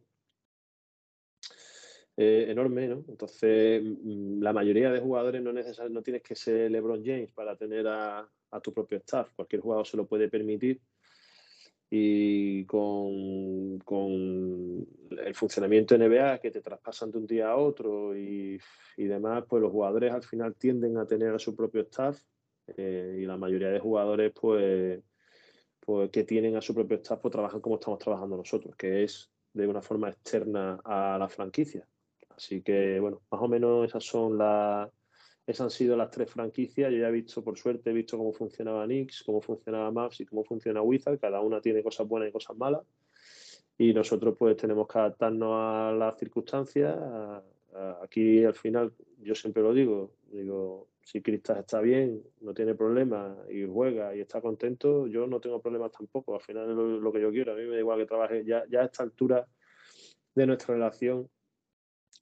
[2.16, 3.04] eh, enorme, ¿no?
[3.08, 7.86] Entonces, mm, la mayoría de jugadores no, no tienes que ser LeBron James para tener
[7.86, 9.32] a, a tu propio staff.
[9.34, 10.80] Cualquier jugador se lo puede permitir
[11.90, 14.86] y con, con,
[15.18, 18.58] el funcionamiento NBA que te traspasan de un día a otro y,
[18.96, 22.20] y, demás, pues los jugadores al final tienden a tener a su propio staff
[22.76, 25.00] eh, y la mayoría de jugadores pues,
[25.80, 29.30] pues que tienen a su propio staff pues trabajan como estamos trabajando nosotros, que es
[29.52, 31.86] de una forma externa a la franquicia.
[32.30, 34.90] Así que bueno, más o menos esas son las
[35.46, 36.90] esas han sido las tres franquicias.
[36.90, 40.26] Yo ya he visto, por suerte, he visto cómo funcionaba Nix, cómo funcionaba Maps y
[40.26, 41.20] cómo funciona Wizard.
[41.20, 42.82] Cada una tiene cosas buenas y cosas malas.
[43.78, 46.96] Y nosotros pues tenemos que adaptarnos a las circunstancias.
[48.02, 53.36] Aquí al final, yo siempre lo digo, digo, si Cristas está bien, no tiene problemas
[53.48, 56.34] y juega y está contento, yo no tengo problemas tampoco.
[56.34, 57.52] Al final es lo, que yo quiero.
[57.52, 58.44] A mí me da igual que trabaje.
[58.44, 59.46] Ya, ya a esta altura
[60.34, 61.28] de nuestra relación,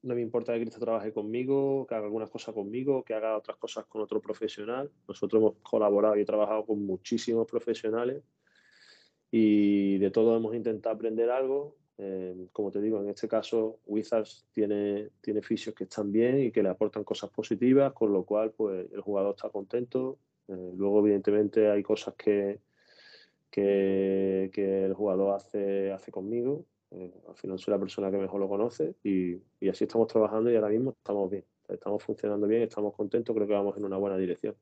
[0.04, 3.56] no me importa que Cristo trabaje conmigo, que haga algunas cosas conmigo, que haga otras
[3.56, 4.90] cosas con otro profesional.
[5.08, 8.22] Nosotros hemos colaborado y trabajado con muchísimos profesionales
[9.30, 11.76] y de todo hemos intentado aprender algo.
[11.96, 16.62] Eh, como te digo, en este caso Wizards tiene, tiene que están bien y que
[16.62, 20.18] le aportan cosas positivas, con lo cual pues, el jugador está contento.
[20.48, 22.60] Eh, luego, evidentemente, hay cosas que,
[23.50, 28.40] que, que el jugador hace, hace conmigo eh, al final soy la persona que mejor
[28.40, 29.35] lo conoce y,
[29.68, 31.44] así estamos trabajando y ahora mismo estamos bien.
[31.68, 34.54] Estamos funcionando bien, estamos contentos, creo que vamos en una buena dirección.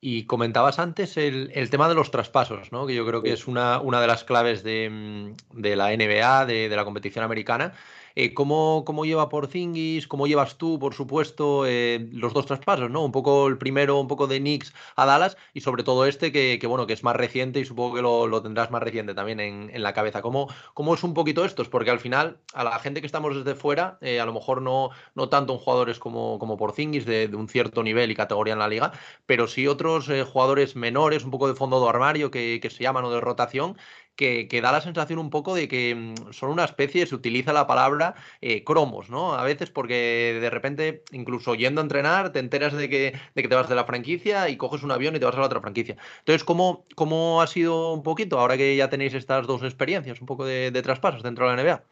[0.00, 2.86] Y comentabas antes el, tema de los traspasos, ¿no?
[2.86, 6.68] que yo creo que es una, una de las claves de, mm, la NBA, de,
[6.68, 7.72] la competición americana.
[8.18, 10.08] Eh, ¿cómo, ¿cómo, lleva Porzingis?
[10.08, 13.04] ¿Cómo llevas tú, por supuesto, eh, los dos traspasos, ¿no?
[13.04, 16.58] Un poco el primero, un poco de Knicks a Dallas y sobre todo este que,
[16.66, 19.92] bueno, que es más reciente y supongo que lo, tendrás más reciente también en, la
[19.92, 20.22] cabeza.
[20.22, 21.68] ¿Cómo, ¿Cómo, es un poquito estos?
[21.68, 25.28] Porque al final, a la gente que estamos desde fuera, a lo mejor no, no
[25.28, 28.68] tanto en jugadores como, como Porzingis de, de un cierto nivel y categoría en la
[28.68, 28.92] liga,
[29.26, 33.04] pero sí otros jugadores menores, un poco de fondo de armario que, que se llaman
[33.04, 33.76] o de rotación
[34.16, 37.66] que, da la sensación un poco de que mm, son una especie, se utiliza la
[37.66, 39.34] palabra eh, cromos, ¿no?
[39.34, 43.48] A veces porque de repente, incluso yendo a entrenar, te enteras de que, de que
[43.48, 45.60] te vas de la franquicia y coges un avión y te vas a la otra
[45.60, 45.96] franquicia.
[46.20, 50.26] Entonces, ¿cómo, cómo ha sido un poquito, ahora que ya tenéis estas dos experiencias, un
[50.26, 51.84] poco de, traspasos dentro de la NBA?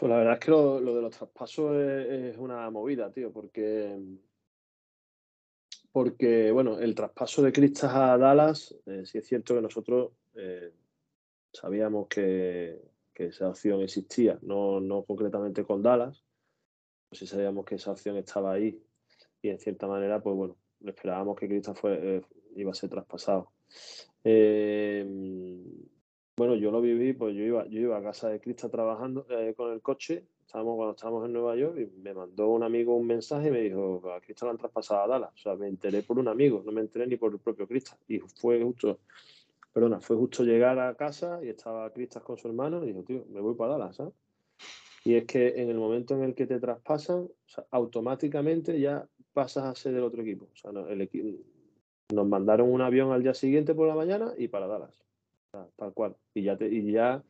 [0.00, 3.96] Pues la verdad es que lo, de los traspasos es, una movida, tío, porque
[5.90, 10.72] porque, bueno, el traspaso de Cristas a Dallas, eh, sí es cierto que nosotros eh,
[11.52, 12.80] sabíamos que,
[13.14, 16.24] esa opción existía, no, no concretamente con Dallas,
[17.08, 18.80] pero sí sabíamos que esa opción estaba ahí
[19.42, 22.22] y en cierta manera, pues bueno, esperábamos que Cristas fue, eh,
[22.54, 23.50] iba a ser traspasado.
[26.36, 29.72] bueno, yo lo viví, pues yo iba, yo iba a casa de Cristas trabajando con
[29.72, 33.48] el coche estábamos, cuando estábamos en Nueva York y me mandó un amigo un mensaje
[33.48, 35.30] y me dijo, a Cristian lo han traspasado a Dallas.
[35.34, 37.98] O sea, me enteré por un amigo, no me enteré ni por el propio Cristian.
[38.08, 38.98] Y fue justo,
[39.78, 43.24] perdona, fue justo llegar a casa y estaba Cristian con su hermano y dijo, tío,
[43.30, 44.12] me voy para Dallas, ¿sabes?
[45.04, 47.28] Y es que en el momento en el que te traspasan,
[47.70, 50.48] automáticamente ya pasas a ser del otro equipo.
[50.52, 51.44] O sea, el
[52.12, 55.04] nos mandaron un avión al día siguiente por la mañana y para Dallas.
[55.76, 56.16] tal cual.
[56.34, 57.22] Y ya, te, y ya,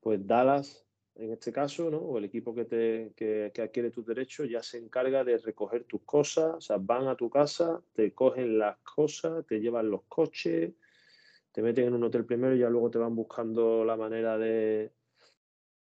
[0.00, 1.96] pues Dallas en este caso, ¿no?
[1.96, 6.02] o el equipo que, te, que, adquiere tus derechos ya se encarga de recoger tus
[6.02, 10.74] cosas, o sea, van a tu casa, te cogen las cosas, te llevan los coches,
[11.56, 14.92] te meten en un hotel primero y ya luego te van buscando la manera de,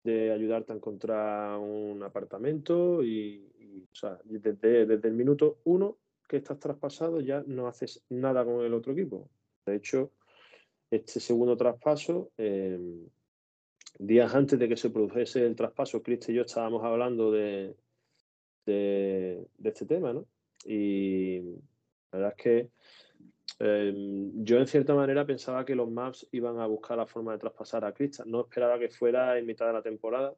[0.04, 6.38] de ayudarte a encontrar un apartamento y, o sea, desde, desde, el minuto uno que
[6.38, 9.32] estás traspasado ya no haces nada con el otro equipo.
[9.66, 10.12] De hecho,
[10.92, 12.32] este segundo traspaso...
[12.38, 13.08] Eh,
[13.98, 17.76] días antes de que se produjese el traspaso, Cristo y yo estábamos hablando de,
[18.66, 20.26] de, este tema, ¿no?
[20.66, 21.40] Y
[22.12, 22.70] la verdad es que
[23.60, 27.40] em, yo en cierta manera pensaba que los Maps iban a buscar la forma de
[27.40, 28.24] traspasar a Cristo.
[28.26, 30.36] No esperaba que fuera en mitad de la temporada,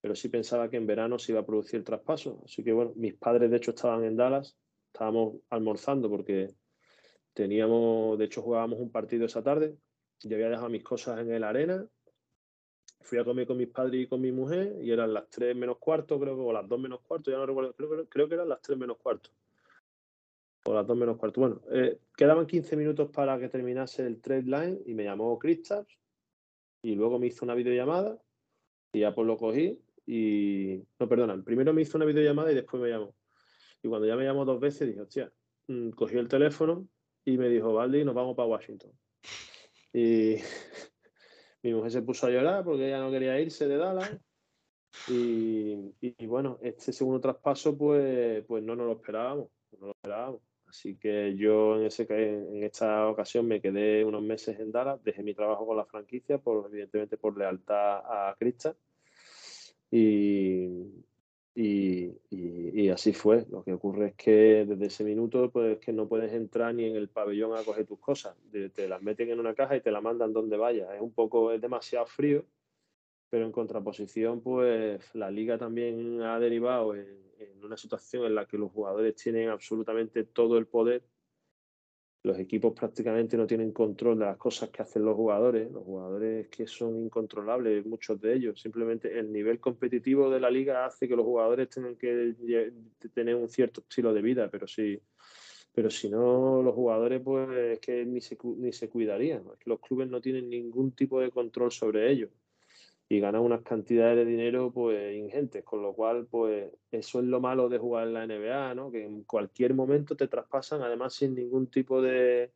[0.00, 2.42] pero sí pensaba que en verano se iba a producir el traspaso.
[2.44, 4.56] Así que bueno, mis padres de hecho estaban en Dallas,
[4.92, 6.54] estábamos almorzando porque
[7.34, 9.76] teníamos, de hecho jugábamos un partido esa tarde.
[10.20, 11.88] Yo había dejado mis cosas en el arena
[13.08, 15.78] fui a comer con mis padres y con mi mujer y eran las 3 menos
[15.78, 17.74] cuarto, creo que, o las 2 menos cuarto, ya no recuerdo,
[18.08, 19.30] creo, que eran las 3 menos cuarto.
[20.74, 21.40] Las 2 menos cuarto.
[21.40, 25.98] Bueno, eh, quedaban 15 minutos para que terminase el trade line y me llamó Kristaps
[26.82, 28.20] y luego me hizo una videollamada
[28.92, 30.82] y ya pues lo cogí y...
[30.98, 33.14] No, perdona, primero me hizo una videollamada y después me llamó.
[33.82, 35.32] Y cuando ya me llamó dos veces dije, hostia,
[35.68, 36.88] mm, cogí el teléfono
[37.24, 38.90] y me dijo, Valdi, nos vamos para Washington.
[39.92, 40.36] Y
[41.62, 44.18] mi mujer se puso a llorar porque ella no quería irse de Dallas.
[45.06, 49.48] Y, bueno, este segundo traspaso, pues, pues no nos lo esperábamos.
[49.78, 50.47] No lo esperábamos.
[50.68, 55.22] Así que yo en, ese, en esta ocasión me quedé unos meses en Dallas, dejé
[55.22, 58.76] mi trabajo con la franquicia, por, evidentemente por lealtad a Crista.
[59.90, 60.68] Y,
[61.60, 63.46] y, así fue.
[63.50, 66.96] Lo que ocurre es que desde ese minuto, pues que no puedes entrar ni en
[66.96, 68.36] el pabellón a coger tus cosas.
[68.74, 70.88] Te las meten en una caja y te la mandan donde vayas.
[70.94, 72.44] Es un poco, es demasiado frío,
[73.30, 76.94] pero en contraposición, pues la liga también ha derivado
[77.40, 81.04] en una situación en la que los jugadores tienen absolutamente todo el poder
[82.24, 85.70] los equipos prácticamente no tienen control de las cosas que hacen los jugadores.
[85.70, 88.60] Los jugadores que son incontrolables, muchos de ellos.
[88.60, 92.34] Simplemente el nivel competitivo de la liga hace que los jugadores tengan que
[93.14, 95.00] tener un cierto estilo de vida, pero si,
[95.72, 99.44] pero si no, los jugadores pues es que ni se, ni se cuidarían.
[99.64, 102.30] los clubes no tienen ningún tipo de control sobre ellos
[103.08, 107.40] y ganan unas cantidades de dinero pues ingentes, con lo cual pues eso es lo
[107.40, 108.90] malo de jugar en la NBA, ¿no?
[108.90, 112.52] Que en cualquier momento te traspasan, además sin ningún tipo de,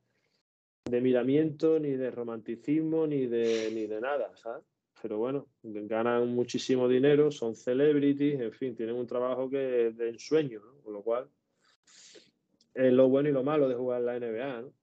[0.85, 4.65] de miramiento, ni de romanticismo, ni de, ni de nada, ¿sabes?
[5.01, 10.61] Pero bueno, ganan muchísimo dinero, son celebrities, en fin, tienen un trabajo que de ensueño,
[10.61, 10.83] ¿no?
[10.83, 11.29] Con lo cual
[12.75, 14.82] es lo bueno y lo malo de jugar en la NBA, ¿no?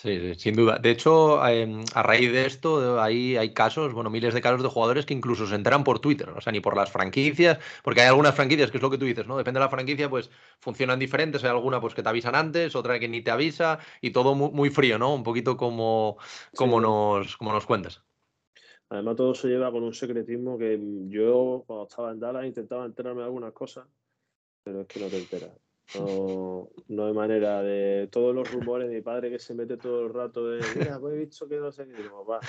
[0.00, 0.78] Sí, sin duda.
[0.78, 4.68] De hecho, em, a raíz de esto, hay, hay casos, bueno, miles de casos de
[4.68, 8.06] jugadores que incluso se enteran por Twitter, o sea, ni por las franquicias, porque hay
[8.06, 9.36] algunas franquicias, que es lo que tú dices, ¿no?
[9.36, 10.30] Depende de la franquicia, pues
[10.60, 11.42] funcionan diferentes.
[11.42, 14.70] Hay alguna pues que te avisan antes, otra que ni te avisa, y todo muy,
[14.70, 15.12] frío, ¿no?
[15.12, 16.16] Un poquito como,
[16.54, 18.00] como, nos, como nos cuentas.
[18.90, 23.22] Además, todo se lleva con un secretismo que yo, cuando estaba en Dallas, intentaba enterarme
[23.22, 23.88] de algunas cosas,
[24.62, 25.67] pero es que no te enteras.
[25.94, 28.90] No, no hay manera de todos los rumores.
[28.90, 30.60] Mi padre que se mete todo el rato de,
[31.00, 32.02] pues he visto que no sé qué.
[32.02, 32.40] Digo, va.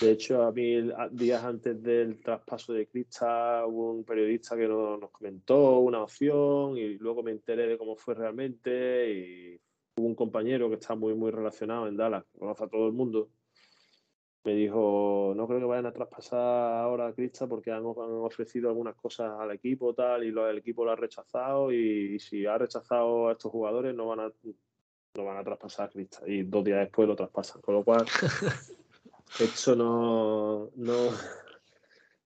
[0.00, 5.10] De hecho, a mí, días antes del traspaso de Crista, hubo un periodista que nos,
[5.10, 9.12] comentó una opción y luego me enteré de cómo fue realmente.
[9.12, 9.60] Y
[9.96, 13.28] hubo un compañero que está muy, muy relacionado en Dallas, conoce a todo el mundo
[14.44, 16.38] me dijo, no creo que vayan a traspasar
[16.82, 20.90] ahora a Crista porque han, ofrecido algunas cosas al equipo tal y el equipo lo
[20.90, 24.32] ha rechazado y, si ha rechazado a estos jugadores no van a
[25.14, 28.04] no van a traspasar a Crista y dos días después lo traspasan, con lo cual
[29.40, 31.10] eso no, no,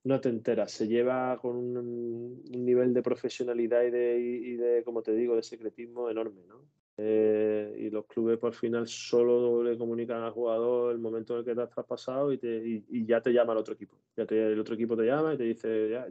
[0.05, 5.03] no te enteras, se lleva con un, nivel de profesionalidad y de, y de, como
[5.03, 6.65] te digo, de secretismo enorme, ¿no?
[6.99, 11.45] Eh, y los clubes por final solo le comunican al jugador el momento en el
[11.45, 13.97] que te has traspasado y, te, y, ya te llama el otro equipo.
[14.17, 16.09] Ya te, el otro equipo te llama y te dice, ya,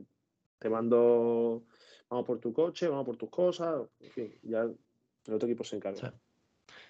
[0.60, 1.63] te mando,
[2.10, 5.76] vamos por tu coche, vamos por tus cosas, en fin, ya el otro equipo se
[5.76, 6.13] encarga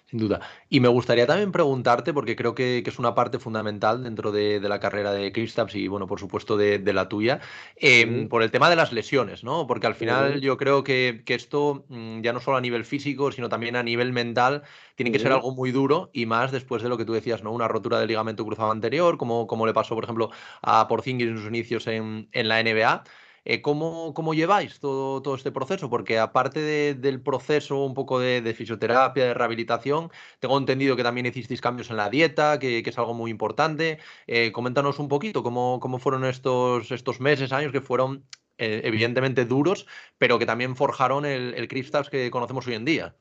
[0.06, 0.40] sin duda.
[0.68, 4.78] Y me gustaría también preguntarte, porque creo que, es una parte fundamental dentro de, la
[4.78, 7.40] carrera de Kristaps y, bueno, por supuesto, de, la tuya,
[7.74, 9.66] em, por el tema de las lesiones, ¿no?
[9.66, 13.48] Porque al final yo creo que, esto, mm, ya no solo a nivel físico, sino
[13.48, 14.62] también a nivel mental,
[14.94, 17.52] tiene que ser algo muy duro y más después de lo que tú decías, ¿no?
[17.52, 20.30] Una rotura del ligamento cruzado anterior, como, como le pasó, por ejemplo,
[20.62, 23.02] a Porzingis en sus inicios en, en la NBA.
[23.48, 25.88] Eh, ¿cómo, ¿cómo, lleváis todo, todo, este proceso?
[25.88, 31.60] Porque aparte del proceso un poco de, fisioterapia, de rehabilitación, tengo entendido que también hicisteis
[31.60, 33.98] cambios en la dieta, que, es algo muy importante.
[34.26, 38.24] Eh, coméntanos un poquito cómo, cómo, fueron estos, estos meses, años que fueron
[38.58, 39.86] eh, evidentemente duros,
[40.18, 43.14] pero que también forjaron el, el que conocemos hoy en día.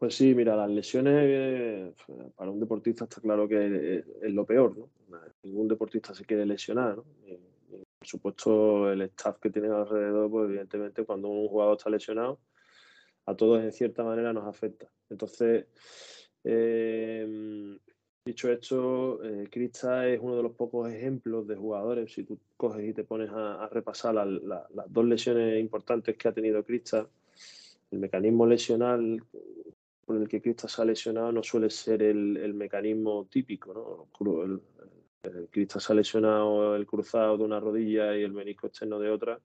[0.00, 1.94] Pues sí, mira, las lesiones
[2.34, 4.88] para un deportista está claro que es, lo peor, ¿no?
[5.44, 7.04] Ningún deportista se quiere lesionar, ¿no?
[8.02, 12.40] Por supuesto, el staff que tienen alrededor, pues evidentemente cuando un jugador está lesionado,
[13.26, 14.90] a todos en cierta manera nos afecta.
[15.08, 15.66] Entonces,
[16.42, 17.78] eh,
[18.24, 22.88] dicho esto, eh, Krista es uno de los pocos ejemplos de jugadores, si tú coges
[22.88, 27.06] y te pones a, repasar las dos lesiones importantes que ha tenido Krista,
[27.92, 29.22] el mecanismo lesional
[30.04, 34.08] por el que Krista se ha lesionado no suele ser el, mecanismo típico, ¿no?
[35.22, 39.10] El Cristo se ha lesionado el cruzado de una rodilla y el menisco externo de
[39.10, 39.40] otra,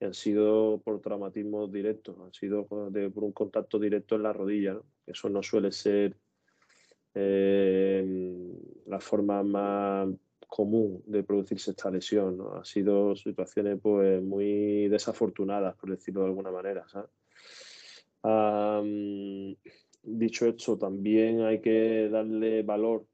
[0.00, 4.78] han sido por traumatismos directos, han sido por, un contacto directo en la rodilla.
[5.06, 6.16] Eso no suele ser
[7.14, 8.04] eh,
[8.86, 10.08] la forma más
[10.46, 12.36] común de producirse esta lesión.
[12.36, 12.54] ¿no?
[12.54, 16.84] Han sido situaciones pues, muy desafortunadas, por decirlo de alguna manera.
[20.02, 23.06] dicho esto, también hay que darle valor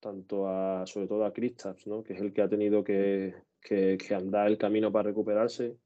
[0.00, 2.02] tanto a, sobre todo a Kristaps, ¿no?
[2.02, 5.76] que es el que ha tenido que, que, andar el camino para recuperarse,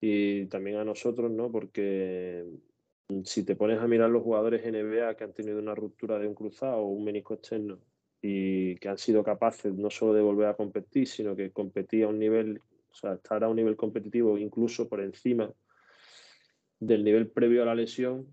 [0.00, 1.50] y también a nosotros, ¿no?
[1.50, 2.44] porque
[3.24, 6.34] si te pones a mirar los jugadores NBA que han tenido una ruptura de un
[6.34, 7.78] cruzado o un menisco externo
[8.22, 12.08] y que han sido capaces no solo de volver a competir, sino que competir a
[12.08, 15.52] un nivel, o sea, estar a un nivel competitivo incluso por encima
[16.78, 18.26] del nivel previo a la lesión,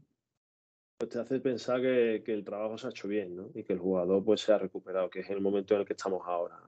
[0.97, 3.49] pues te hace pensar que, el trabajo se ha hecho bien ¿no?
[3.53, 5.93] y que el jugador pues se ha recuperado, que es el momento en el que
[5.93, 6.59] estamos ahora.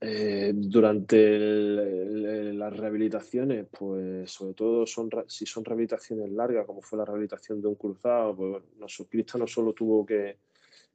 [0.00, 1.38] Eh, durante
[2.52, 7.68] las rehabilitaciones, pues sobre todo son, si son rehabilitaciones largas, como fue la rehabilitación de
[7.68, 10.36] un cruzado, pues bueno, Cristo no solo tuvo que,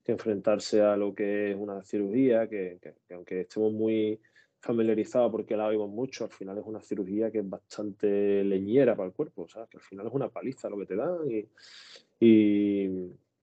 [0.05, 2.79] enfrentarse a lo que es una cirugía, que
[3.11, 4.19] aunque estemos muy
[4.61, 9.07] familiarizado porque la oímos mucho, al final es una cirugía que es bastante leñera para
[9.07, 9.69] el cuerpo, ¿sabes?
[9.69, 11.19] que al final es una paliza lo que te dan
[12.19, 12.89] y,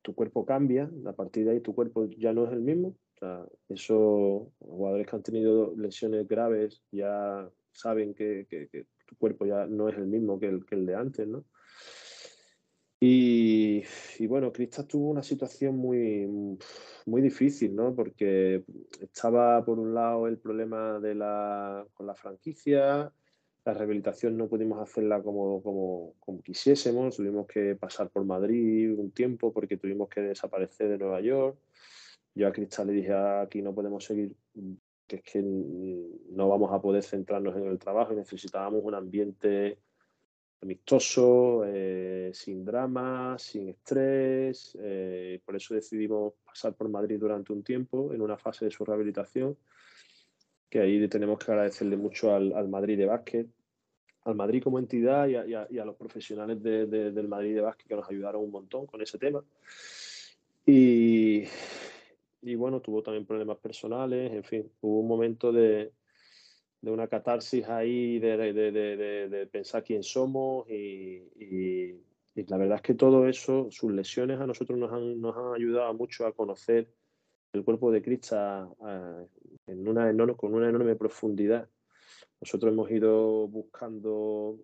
[0.02, 2.94] tu cuerpo cambia, a partir de ahí tu cuerpo ya no es el mismo.
[3.16, 9.16] O sea, eso, jugadores que han tenido lesiones graves ya saben que, que, que, tu
[9.16, 11.44] cuerpo ya no es el mismo que el, que el de antes, ¿no?
[12.98, 13.84] Y,
[14.26, 16.58] bueno, Cristas tuvo una situación muy,
[17.04, 17.94] muy difícil, ¿no?
[17.94, 18.64] Porque
[19.00, 23.12] estaba por un lado el problema de la, con la franquicia,
[23.66, 29.10] la rehabilitación no pudimos hacerla como, como, como, quisiésemos, tuvimos que pasar por Madrid un
[29.10, 31.58] tiempo porque tuvimos que desaparecer de Nueva York.
[32.34, 34.36] Yo a Cristal le dije, aquí no podemos seguir,
[35.06, 39.78] que es que no vamos a poder centrarnos en el trabajo y necesitábamos un ambiente
[40.60, 44.76] amistoso, eh, sin drama, sin estrés.
[44.80, 48.84] Eh, por eso decidimos pasar por Madrid durante un tiempo, en una fase de su
[48.84, 49.56] rehabilitación,
[50.68, 53.46] que ahí tenemos que agradecerle mucho al, Madrid de básquet,
[54.24, 58.42] al Madrid como entidad y a, los profesionales del Madrid de básquet que nos ayudaron
[58.42, 59.44] un montón con ese tema.
[60.64, 61.44] Y,
[62.42, 65.92] y bueno, tuvo también problemas personales, en fin, hubo un momento de,
[66.86, 68.70] de una catarsis ahí, de, de,
[69.28, 71.98] de, pensar quién somos y,
[72.46, 75.92] la verdad es que todo eso, sus lesiones a nosotros nos han, nos han ayudado
[75.94, 76.88] mucho a conocer
[77.54, 78.68] el cuerpo de Krista
[79.66, 81.68] en una, con una enorme profundidad.
[82.40, 84.56] Nosotros hemos ido buscando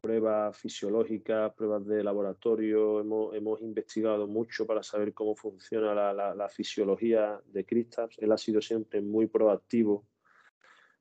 [0.00, 6.48] pruebas fisiológicas, pruebas de laboratorio, hemos, hemos investigado mucho para saber cómo funciona la, la,
[6.48, 8.18] fisiología de Kristaps.
[8.18, 10.04] Él ha sido siempre muy proactivo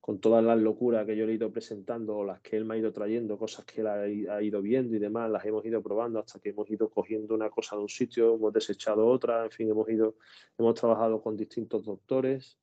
[0.04, 2.78] con todas las locuras que yo le he ido presentando las que él me ha
[2.78, 6.40] ido trayendo, cosas que él ha, ido viendo y demás, las hemos ido probando hasta
[6.40, 9.88] que hemos ido cogiendo una cosa de un sitio, hemos desechado otra, en fin, hemos
[9.88, 10.16] ido,
[10.58, 12.60] hemos trabajado con distintos doctores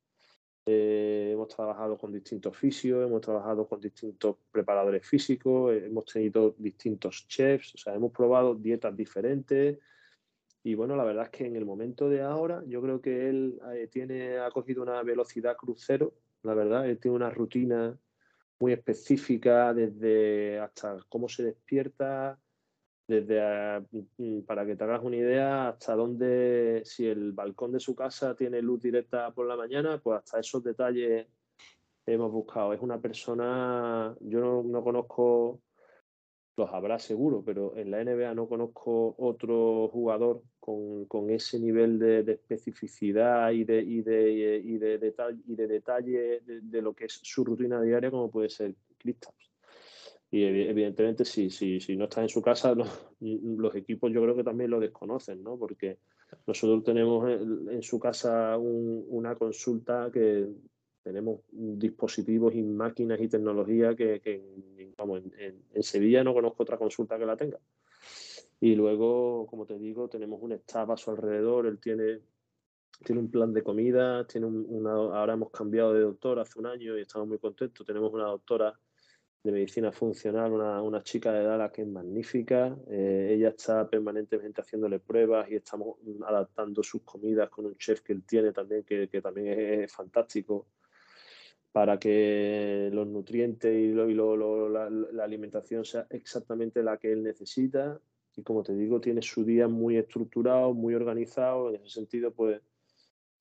[0.67, 6.53] eh, hemos trabajado con distintos fisios, hemos trabajado con distintos preparadores físicos, eh, hemos tenido
[6.59, 9.79] distintos chefs, o sea, hemos probado dietas diferentes.
[10.63, 13.59] Y bueno, la verdad es que en el momento de ahora, yo creo que él
[13.73, 16.13] eh, tiene, ha cogido una velocidad crucero,
[16.43, 17.97] la verdad, él tiene una rutina
[18.59, 22.39] muy específica desde hasta cómo se despierta,
[23.07, 23.79] desde
[24.17, 28.35] mm, para que te hagas una idea hasta dónde, si el balcón de su casa
[28.35, 31.27] tiene luz directa por la mañana, pues hasta esos detalles
[32.05, 32.73] hemos buscado.
[32.73, 35.61] Es una persona, yo no, conozco,
[36.55, 42.19] los habrá seguro, pero en la NBA no conozco otro jugador con, ese nivel de,
[42.31, 47.19] especificidad y de, y de, y de, detalle, y de detalle de, lo que es
[47.23, 49.51] su rutina diaria como puede ser Kristaps.
[50.29, 51.49] Y evidentemente, si,
[51.97, 52.73] no está en su casa,
[53.19, 55.57] los, equipos yo creo que también lo desconocen, ¿no?
[55.57, 55.97] Porque
[56.47, 60.47] nosotros tenemos en, su casa una consulta que
[61.03, 67.35] tenemos dispositivos y máquinas y tecnología que, en, Sevilla no conozco otra consulta que la
[67.35, 67.59] tenga.
[68.63, 72.19] Y luego, como te digo, tenemos un staff a su alrededor, él tiene,
[73.03, 76.95] tiene un plan de comida, tiene una, ahora hemos cambiado de doctor hace un año
[76.95, 78.79] y estamos muy contentos, tenemos una doctora
[79.43, 82.77] de medicina funcional, una, una, chica de Dallas que es magnífica.
[82.87, 85.97] Eh, ella está permanentemente haciéndole pruebas y estamos
[86.27, 89.47] adaptando sus comidas con un chef que él tiene también, que, que también
[89.81, 90.67] es, fantástico,
[91.71, 97.11] para que los nutrientes y, lo, y lo, la, la, alimentación sea exactamente la que
[97.11, 97.99] él necesita.
[98.35, 101.69] Y como te digo, tiene su día muy estructurado, muy organizado.
[101.69, 102.61] En ese sentido, pues,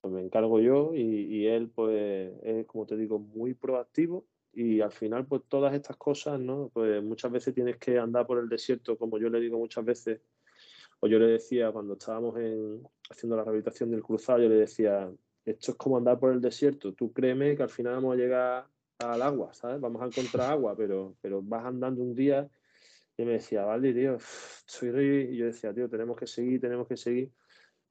[0.01, 4.81] pues me encargo yo y, y él, pues, es, como te digo, muy proactivo y
[4.81, 6.71] al final, pues todas estas cosas, ¿no?
[6.73, 10.21] Pues muchas veces tienes que andar por el desierto, como yo le digo muchas veces,
[11.01, 15.11] o yo le decía cuando estábamos en, haciendo la rehabilitación del cruzado, yo le decía,
[15.45, 18.67] esto es como andar por el desierto, tú créeme que al final vamos a llegar
[18.99, 19.81] al agua, ¿sabes?
[19.81, 22.49] Vamos a encontrar agua, pero, pero vas andando un día
[23.23, 24.19] y me decía, vale, tío,
[24.67, 27.33] soy y yo decía, tío, tenemos que seguir, tenemos que seguir.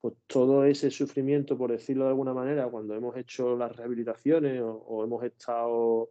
[0.00, 5.04] Pues todo ese sufrimiento, por decirlo de alguna manera, cuando hemos hecho las rehabilitaciones o
[5.04, 6.10] hemos estado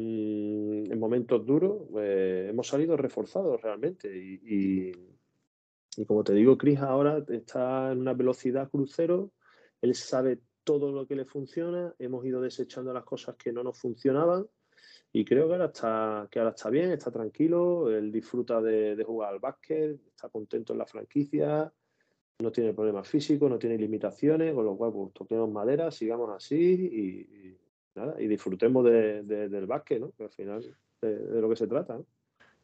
[0.00, 4.08] Mm, en momentos duros pues, hemos salido reforzados realmente.
[4.16, 4.92] Y,
[5.96, 9.32] y, como te digo, Chris ahora está en una velocidad crucero,
[9.82, 13.78] él sabe todo lo que le funciona, hemos ido desechando las cosas que no nos
[13.78, 14.46] funcionaban
[15.12, 19.32] y creo que ahora está, que ahora está bien, está tranquilo, él disfruta de, jugar
[19.32, 21.72] al básquet, está contento en la franquicia,
[22.40, 26.56] no tiene problemas físicos, no tiene limitaciones, con lo cual pues, toquemos madera, sigamos así
[26.56, 27.58] y
[28.18, 30.12] y disfrutemos de, del básquet, ¿no?
[30.12, 32.00] Que al final de, lo que se trata.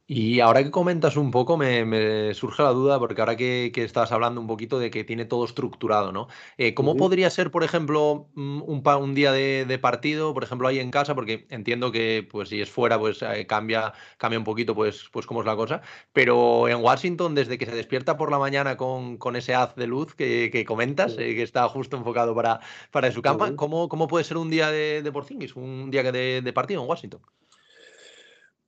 [0.06, 4.12] Y ahora que comentas un poco, me, surge la duda, porque ahora que, que, estabas
[4.12, 6.28] hablando un poquito de que tiene todo estructurado, ¿no?
[6.58, 10.78] Eh, ¿Cómo podría ser, por ejemplo, mm, un, un día de, partido, por ejemplo, ahí
[10.78, 11.14] en casa?
[11.14, 15.24] Porque entiendo que, pues, si es fuera, pues eh, cambia, cambia un poquito, pues, pues
[15.24, 15.80] cómo es la cosa.
[16.12, 19.86] Pero en Washington, desde que se despierta por la mañana con, con ese haz de
[19.86, 24.24] luz que, comentas, eh, que está justo enfocado para, para su campa, ¿cómo, ¿cómo, puede
[24.24, 27.22] ser un día de, de Porzingis, un día de, de partido en Washington?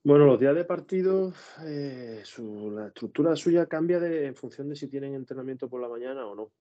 [0.07, 1.33] Bueno, los días de partido,
[1.65, 2.23] eh,
[2.71, 6.37] la estructura suya cambia de, en función de si tienen entrenamiento por la mañana o
[6.37, 6.53] no.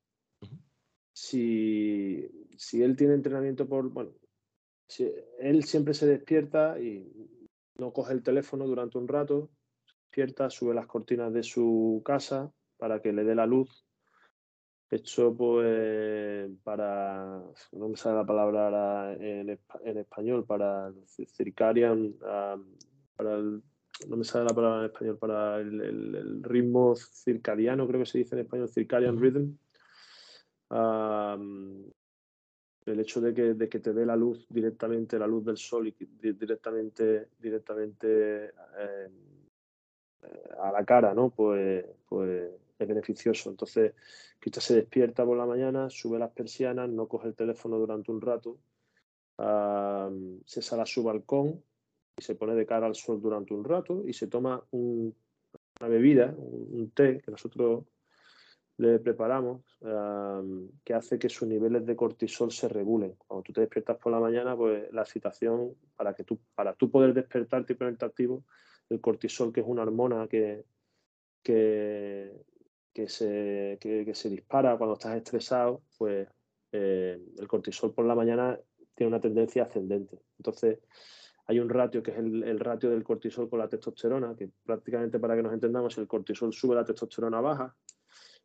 [1.13, 2.27] Si,
[2.57, 4.13] si él tiene entrenamiento por, bueno,
[4.87, 7.07] si él siempre se despierta y
[7.77, 9.51] no coge el teléfono durante un rato,
[9.85, 13.85] despierta, sube las cortinas de su casa para que le dé la luz.
[14.89, 17.43] Esto pues para,
[17.73, 20.91] no me sale la palabra en, en español, para
[21.27, 22.15] circadian
[23.16, 23.61] para el,
[24.07, 28.36] no me sale la palabra en español, para el, ritmo circadiano, creo que se dice
[28.36, 29.57] en español, circadian rhythm.
[32.86, 35.88] el hecho de que, de que, te dé la luz directamente, la luz del sol
[35.88, 35.95] y
[36.34, 38.45] directamente, directamente
[38.80, 39.09] eh,
[40.61, 41.30] a la cara, ¿no?
[41.30, 43.49] Pues, pues es beneficioso.
[43.49, 43.93] Entonces,
[44.39, 48.22] Krista se despierta por la mañana, sube las persianas, no coge el teléfono durante un
[48.22, 48.57] rato,
[50.45, 51.61] se sale a su balcón
[52.18, 55.13] y se pone de cara al sol durante un rato y se toma una
[55.82, 57.86] bebida, un, té que nosotros
[58.78, 59.63] le preparamos,
[60.84, 63.16] que hace que sus niveles de cortisol se regulen.
[63.18, 66.91] Cuando tú te despiertas por la mañana, pues la excitación, para que tú, para tú
[66.91, 68.43] poder despertarte y ponerte activo,
[68.89, 70.66] el cortisol, que es una hormona que,
[71.41, 72.43] que,
[73.07, 76.28] se, que, se dispara cuando estás estresado, pues
[76.72, 78.59] eh, el cortisol por la mañana
[78.93, 80.20] tiene una tendencia ascendente.
[80.38, 80.80] Entonces,
[81.47, 85.35] hay un ratio que es el, ratio del cortisol con la testosterona, que prácticamente para
[85.35, 87.75] que nos entendamos, el cortisol sube, la testosterona baja.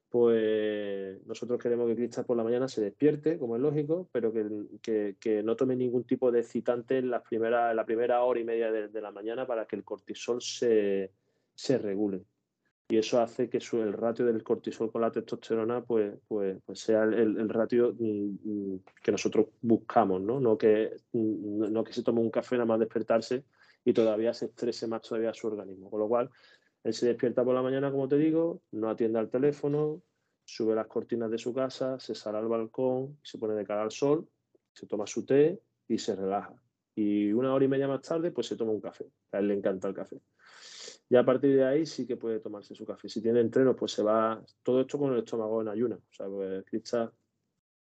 [0.09, 5.43] Pues nosotros queremos que Cristal por la mañana se despierte, como es lógico, pero que,
[5.45, 9.01] no tome ningún tipo de excitante en la primera, la primera hora y media de,
[9.01, 11.13] la mañana para que el cortisol se,
[11.55, 12.25] se regule
[12.91, 17.05] y eso hace que el ratio del cortisol con la testosterona pues, pues, pues sea
[17.05, 20.41] el, ratio mm, mm, que nosotros buscamos, ¿no?
[20.41, 23.45] No que, mm, no que se tome un café nada más despertarse
[23.85, 25.89] y todavía se estrese más todavía su organismo.
[25.89, 26.31] Con lo cual,
[26.83, 30.03] él se despierta por la mañana, como te digo, no atiende al teléfono,
[30.45, 33.93] sube las cortinas de su casa, se sale al balcón, se pone de cara al
[33.93, 34.29] sol,
[34.73, 36.61] se toma su té y se relaja.
[36.97, 39.07] Y una hora y media más tarde, pues se toma un café.
[39.31, 40.21] A él le encanta el café.
[41.11, 43.09] Y a partir de ahí sí que puede tomarse su café.
[43.09, 45.99] Si tiene entreno, pues se va todo esto con el estómago en ayunas.
[45.99, 47.13] O sea, pues Krista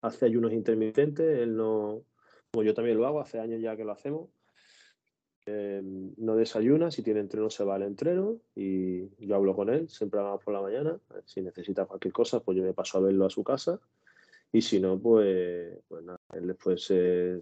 [0.01, 2.05] hace ayunos intermitentes, él no,
[2.49, 4.30] como yo también lo hago, hace años ya que lo hacemos.
[5.45, 9.89] Eh, no desayuna, si tiene entreno se va al entreno y yo hablo con él,
[9.89, 10.97] siempre hablamos por la mañana.
[11.26, 13.82] Si necesita cualquier cosa, pues yo me paso a verlo a su casa.
[14.53, 17.41] Y si no, pues, pues nada, él después se,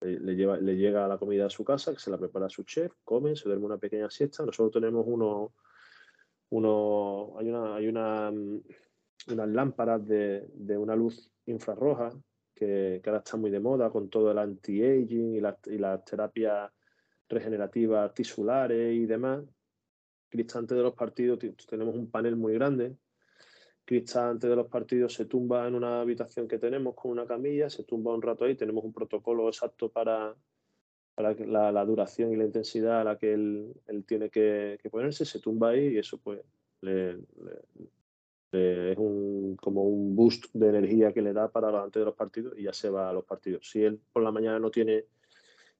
[0.00, 2.92] le, lleva, le llega la comida a su casa, que se la prepara su chef,
[3.04, 4.44] come, se duerme una pequeña siesta.
[4.44, 5.52] Nosotros tenemos uno,
[6.50, 8.62] uno hay una, hay una, mm,
[9.32, 12.10] unas lámparas de, de una luz infrarroja
[12.54, 16.02] que, que, ahora está muy de moda con todo el anti-aging y las y la
[16.02, 16.70] terapias
[17.28, 19.44] regenerativas tisulares y demás.
[20.28, 22.96] Cristante de los partidos tenemos un panel muy grande
[23.90, 27.68] Cristal antes de los partidos se tumba en una habitación que tenemos con una camilla,
[27.68, 30.32] se tumba un rato ahí, tenemos un protocolo exacto para,
[31.16, 33.74] la, duración y la intensidad a la que él,
[34.06, 36.40] tiene que, ponerse, se tumba ahí y eso pues
[36.82, 37.16] es
[38.96, 42.62] un, como un boost de energía que le da para antes de los partidos y
[42.62, 43.68] ya se va a los partidos.
[43.68, 45.06] Si él por la mañana no tiene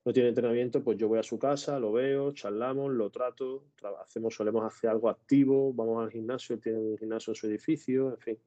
[0.03, 3.65] no tiene entrenamiento, pues yo voy a su casa, lo veo, charlamos, lo trato,
[4.01, 8.17] hacemos, solemos hacer algo activo, vamos al gimnasio, tiene un gimnasio en su edificio, en
[8.17, 8.37] fin,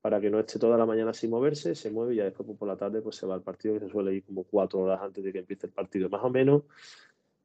[0.00, 2.58] para que no esté toda la mañana sin moverse, se mueve y ya después pues,
[2.58, 5.00] por la tarde pues se va al partido que se suele ir como cuatro horas
[5.02, 6.08] antes de que empiece el partido.
[6.08, 6.62] Más o menos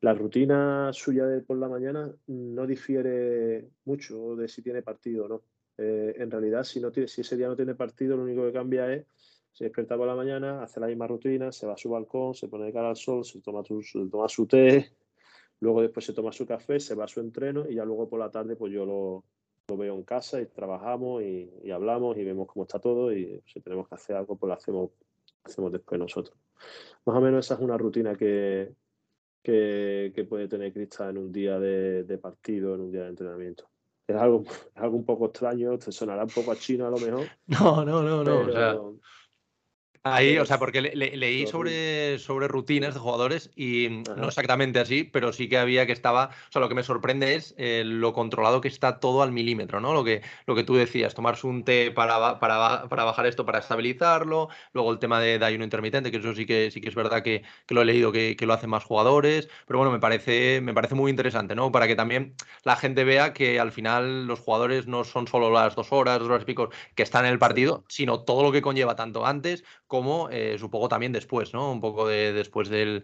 [0.01, 5.43] la rutina suya por la mañana no difiere mucho de si tiene partido o no.
[5.77, 8.51] Eh, en realidad, si, no tiene, si ese día no tiene partido, lo único que
[8.51, 9.05] cambia es
[9.51, 12.47] se despierta por la mañana, hace la misma rutina, se va a su balcón, se
[12.47, 14.93] pone de cara al sol, se toma, su, toma su té,
[15.59, 18.19] luego después se toma su café, se va a su entreno y ya luego por
[18.19, 19.25] la tarde pues yo lo,
[19.77, 23.87] veo en casa y trabajamos y, hablamos y vemos cómo está todo y si tenemos
[23.87, 24.91] que hacer algo pues lo hacemos,
[25.43, 26.37] hacemos después nosotros.
[27.05, 28.73] Más o menos esa es una rutina que,
[29.43, 33.69] que, puede tener Crista en un día de, partido, en un día de entrenamiento.
[34.07, 34.43] Es algo,
[34.75, 37.25] algo un poco extraño, te sonará un poco a chino a lo mejor.
[37.47, 38.99] No, no, no, no.
[40.03, 45.31] Ahí, o sea, porque leí sobre, sobre rutinas de jugadores y no exactamente así, pero
[45.31, 48.61] sí que había que estaba, o sea, lo que me sorprende es eh, lo controlado
[48.61, 49.93] que está todo al milímetro, ¿no?
[49.93, 53.59] Lo que, lo que tú decías, tomarse un té para, para, para bajar esto, para
[53.59, 56.95] estabilizarlo, luego el tema de, de, ayuno intermitente, que eso sí que, sí que es
[56.95, 59.99] verdad que, que lo he leído que, que, lo hacen más jugadores, pero bueno, me
[59.99, 61.71] parece, me parece muy interesante, ¿no?
[61.71, 62.33] Para que también
[62.63, 66.29] la gente vea que al final los jugadores no son solo las dos horas, dos
[66.29, 69.63] horas y pico que están en el partido, sino todo lo que conlleva tanto antes
[69.91, 71.69] como eh, supongo también después, ¿no?
[71.69, 73.03] Un poco de, después del,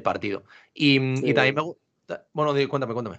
[0.00, 0.44] partido.
[0.72, 0.96] Y,
[1.34, 2.24] también me gusta.
[2.32, 3.18] Bueno, cuéntame, cuéntame.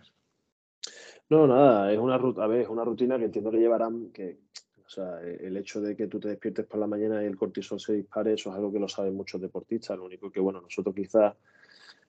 [1.30, 4.38] No, nada, es una ruta, a ver, es una rutina que entiendo que llevarán, que,
[4.86, 7.36] o sea, e, el hecho de que tú te despiertes por la mañana y el
[7.36, 9.97] cortisol se dispare, eso es algo que lo saben muchos deportistas.
[9.97, 11.36] Lo único que, bueno, nosotros quizás,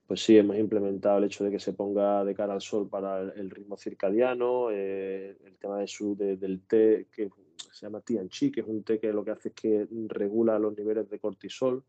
[0.06, 3.22] pues sí, hemos implementado el hecho de que se ponga de cara al sol para
[3.22, 7.28] el, ritmo circadiano, eh, el tema de su, del té, que
[7.72, 10.76] se llama Tianchi, que es un té que lo que hace es que regula los
[10.76, 11.84] niveles de cortisol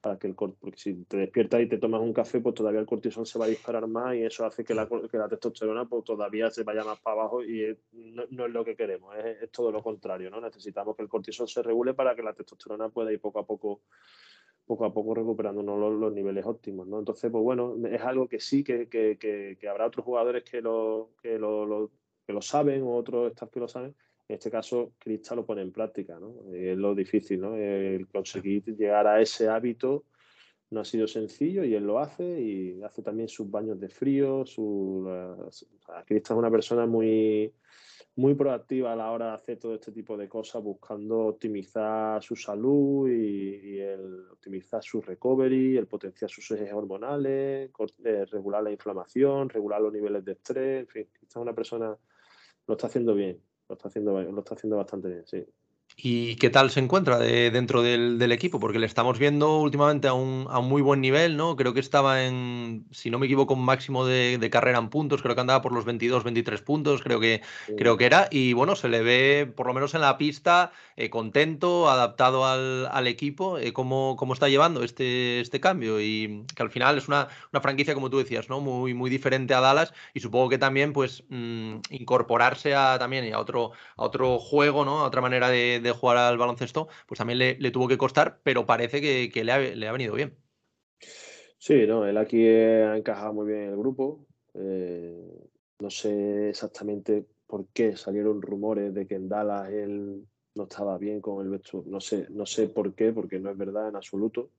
[0.00, 2.86] para que el porque si te despiertas y te tomas un café, pues todavía el
[2.86, 6.04] cortisol se va a disparar más y eso hace que la, que la testosterona pues
[6.04, 9.82] todavía se vaya más para abajo y no, es lo que queremos, es, todo lo
[9.82, 10.40] contrario, ¿no?
[10.40, 13.82] Necesitamos que el cortisol se regule para que la testosterona pueda ir poco a poco
[14.64, 16.98] poco a poco recuperando los, niveles óptimos, ¿no?
[16.98, 21.10] Entonces, pues bueno, es algo que sí, que, que, que, habrá otros jugadores que lo,
[21.22, 21.90] que lo,
[22.26, 23.94] que lo saben o otros staff que lo saben,
[24.28, 26.52] En este caso, Crista lo pone en práctica, ¿no?
[26.52, 27.56] Es lo difícil, ¿no?
[27.56, 30.04] El conseguir llegar a ese hábito
[30.70, 34.44] no ha sido sencillo y él lo hace y hace también sus baños de frío.
[34.44, 35.08] Su,
[36.06, 37.52] Crista es una persona muy,
[38.16, 42.34] muy proactiva a la hora de hacer todo este tipo de cosas, buscando optimizar su
[42.34, 47.70] salud y, el optimizar su recovery, el potenciar sus ejes hormonales,
[48.04, 50.80] eh, regular la inflamación, regular los niveles de estrés.
[50.80, 51.96] En fin, es una persona
[52.66, 55.46] lo está haciendo bien, lo está haciendo, lo está haciendo bastante bien, sí.
[55.98, 58.60] ¿Y qué tal se encuentra dentro del, equipo?
[58.60, 61.56] Porque le estamos viendo últimamente a un, muy buen nivel, ¿no?
[61.56, 65.34] Creo que estaba en, si no me equivoco, un máximo de, carrera en puntos, creo
[65.34, 67.40] que andaba por los 22, 23 puntos, creo que,
[67.78, 68.28] creo que era.
[68.30, 73.06] Y bueno, se le ve, por lo menos en la pista, eh, contento, adaptado al,
[73.06, 73.56] equipo.
[73.56, 75.98] Eh, ¿cómo, ¿cómo, está llevando este, este cambio?
[75.98, 77.28] Y que al final es una,
[77.62, 78.60] franquicia, como tú decías, ¿no?
[78.60, 83.38] Muy, muy diferente a Dallas y supongo que también, pues, mm, incorporarse a, también a
[83.38, 85.00] otro, a otro juego, ¿no?
[85.00, 88.66] A otra manera de de jugar al baloncesto, pues también le, tuvo que costar, pero
[88.66, 90.36] parece que, le, ha, venido bien.
[91.58, 94.26] Sí, no, él aquí ha encajado muy bien en el grupo.
[94.54, 100.98] Eh, no sé exactamente por qué salieron rumores de que en Dallas él no estaba
[100.98, 101.90] bien con el vestuario.
[101.90, 104.50] No sé, no sé por qué, porque no es verdad en absoluto.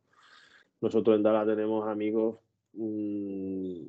[0.81, 2.39] Nosotros en Dallas tenemos amigos.
[2.73, 3.81] Mm,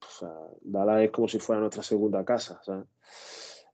[0.00, 2.60] o sea, Dallas es como si fuera nuestra segunda casa.
[2.64, 2.86] ¿sabes?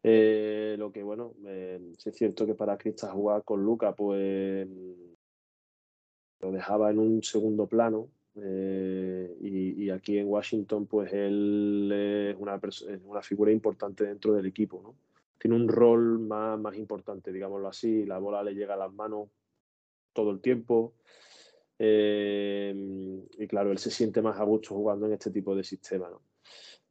[0.03, 4.67] Eh, lo que, bueno, eh, es cierto que para Crista jugar con Luca, pues
[6.41, 8.09] lo dejaba en un segundo plano.
[8.37, 12.61] Eh, y, aquí en Washington, pues él es una,
[13.05, 14.95] una figura importante dentro del equipo, ¿no?
[15.37, 18.05] Tiene un rol más, más importante, digámoslo así.
[18.07, 19.29] La bola le llega a las manos
[20.13, 20.95] todo el tiempo.
[21.79, 26.30] y claro, él se siente más a gusto jugando en este tipo de sistema, ¿no?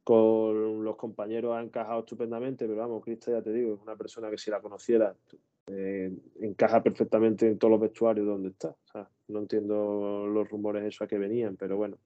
[0.04, 4.30] Con los compañeros ha encajado estupendamente, pero vamos, Cristo ya te digo, es una persona
[4.30, 5.14] que si la conociera
[5.66, 8.74] eh, encaja perfectamente en todos los vestuarios donde está.
[9.28, 11.98] no entiendo los rumores esos a que venían, pero bueno.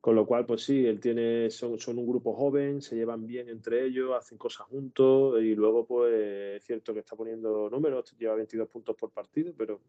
[0.00, 3.50] Con lo cual, pues sí, él tiene, son, son un grupo joven, se llevan bien
[3.50, 6.14] entre ellos, hacen cosas juntos y luego, pues
[6.56, 9.80] es cierto que está poniendo números, lleva 22 puntos por partido, pero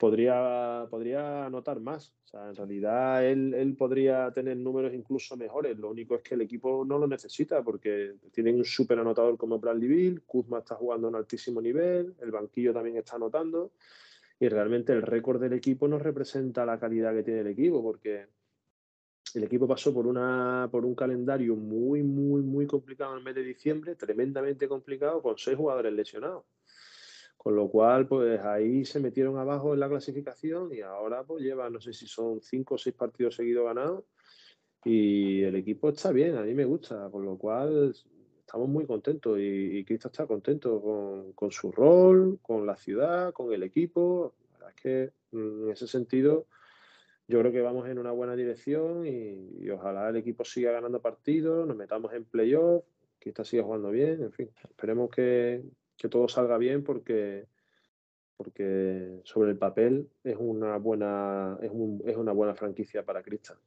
[0.00, 2.14] podría, podría anotar más.
[2.24, 5.78] O sea, en realidad él, él, podría tener números incluso mejores.
[5.78, 9.58] Lo único es que el equipo no lo necesita porque tienen un súper anotador como
[9.58, 13.72] Bradley Kuzma está jugando a un altísimo nivel, el banquillo también está anotando
[14.40, 18.26] y realmente el récord del equipo no representa la calidad que tiene el equipo porque
[19.34, 23.34] el equipo pasó por, una, por un calendario muy, muy, muy complicado en el mes
[23.34, 26.44] de diciembre, tremendamente complicado, con seis jugadores lesionados.
[27.42, 31.70] Con lo cual, pues ahí se metieron abajo en la clasificación y ahora pues lleva,
[31.70, 34.04] no sé si son cinco o seis partidos seguidos ganados
[34.84, 37.94] y el equipo está bien, a mí me gusta, con lo cual
[38.40, 43.62] estamos muy contentos y, Cristo está contento con, su rol, con la ciudad, con el
[43.62, 44.34] equipo.
[44.52, 46.46] La verdad es que mm, en ese sentido
[47.26, 51.00] yo creo que vamos en una buena dirección y, y ojalá el equipo siga ganando
[51.00, 52.84] partidos, nos metamos en playoff,
[53.18, 55.62] Cristo siga jugando bien, en fin, esperemos que,
[56.00, 57.46] que todo salga bien porque,
[58.38, 61.70] porque sobre el papel es una buena, es,
[62.06, 63.58] es una buena franquicia para Cristian.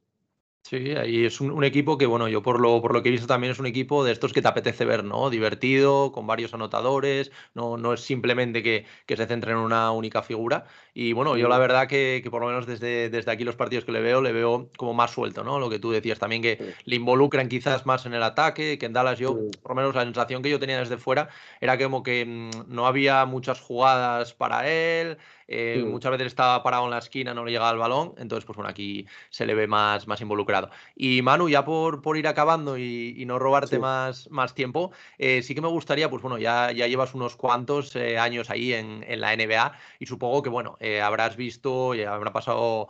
[0.66, 3.26] Sí, ahí es un, equipo que, bueno, yo por lo, por lo que he visto
[3.26, 5.28] también es un equipo de estos que te apetece ver, ¿no?
[5.28, 10.64] Divertido, con varios anotadores, no, no es simplemente que, se centre en una única figura.
[10.94, 13.92] Y bueno, yo la verdad que, por lo menos desde, desde aquí los partidos que
[13.92, 15.58] le veo, le veo como más suelto, ¿no?
[15.58, 18.94] Lo que tú decías también, que le involucran quizás más en el ataque, que en
[18.94, 21.28] Dallas yo, por lo menos la sensación que yo tenía desde fuera
[21.60, 26.84] era como que mm, no había muchas jugadas para él, eh, muchas veces estaba parado
[26.84, 29.66] en la esquina, no le llegaba el balón, entonces pues bueno, aquí se le ve
[29.66, 30.70] más, más involucrado.
[30.96, 35.54] Y Manu, ya por, por ir acabando y, no robarte más, más tiempo, eh, sí
[35.54, 39.20] que me gustaría, pues bueno, ya, ya llevas unos cuantos eh, años ahí en, en,
[39.20, 42.88] la NBA y supongo que bueno, habrás visto, y habrá pasado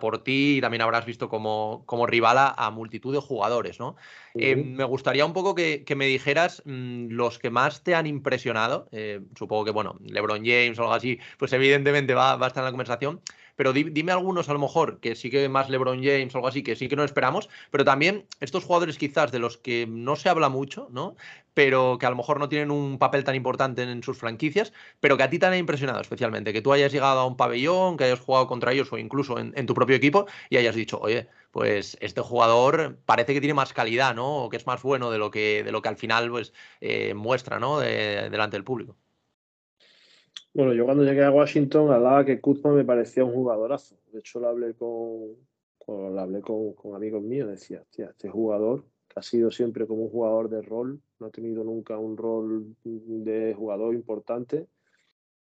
[0.00, 3.96] por ti y también habrás visto como, como rival a, multitud de jugadores, ¿no?
[4.34, 8.88] me gustaría un poco que, que me dijeras mm, los que más te han impresionado,
[9.36, 12.66] supongo que bueno, LeBron James o algo así, pues evidentemente va, va a estar en
[12.66, 13.20] la conversación.
[13.58, 16.62] Pero dime algunos, a lo mejor, que sí que más LeBron James o algo así,
[16.62, 20.28] que sí que no esperamos, pero también estos jugadores quizás de los que no se
[20.28, 21.16] habla mucho, ¿no?
[21.54, 25.16] Pero que a lo mejor no tienen un papel tan importante en sus franquicias, pero
[25.16, 28.04] que a ti te han impresionado especialmente, que tú hayas llegado a un pabellón, que
[28.04, 31.98] hayas jugado contra ellos o incluso en, tu propio equipo y hayas dicho, oye, pues
[32.00, 34.44] este jugador parece que tiene más calidad, ¿no?
[34.44, 37.12] O que es más bueno de lo que, de lo que al final pues, eh,
[37.14, 37.80] muestra, ¿no?
[37.80, 38.96] delante del público.
[40.54, 43.98] Bueno, yo cuando llegué a Washington hablaba que Kuzma me parecía un jugadorazo.
[44.12, 45.36] De hecho, lo hablé con,
[46.18, 47.48] hablé con, amigos míos.
[47.48, 51.64] Decía, este jugador que ha sido siempre como un jugador de rol, no ha tenido
[51.64, 54.66] nunca un rol de jugador importante.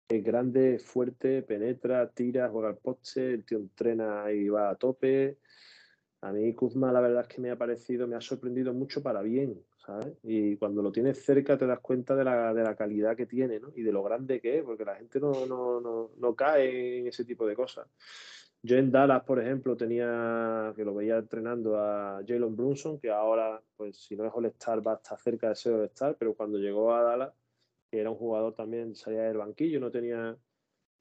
[0.08, 5.38] Es grande, fuerte, penetra, tira, juega al poste, el tío entrena y va a tope.
[6.20, 9.22] A mí Kuzma la verdad es que me ha parecido, me ha sorprendido mucho para
[9.22, 9.60] bien,
[10.22, 13.58] Y cuando lo tienes cerca te das cuenta de la, de la calidad que tiene,
[13.58, 13.72] ¿no?
[13.74, 17.06] Y de lo grande que es, porque la gente no, no, no, no cae en
[17.08, 17.88] ese tipo de cosas.
[18.64, 23.60] Yo en Dallas, por ejemplo, tenía, que lo veía entrenando a Jalen Brunson, que ahora,
[23.76, 26.94] pues si no es All-Star, va a estar cerca de ser All-Star, pero cuando llegó
[26.94, 27.32] a Dallas,
[27.90, 30.36] que era un jugador también, salía del banquillo, no tenía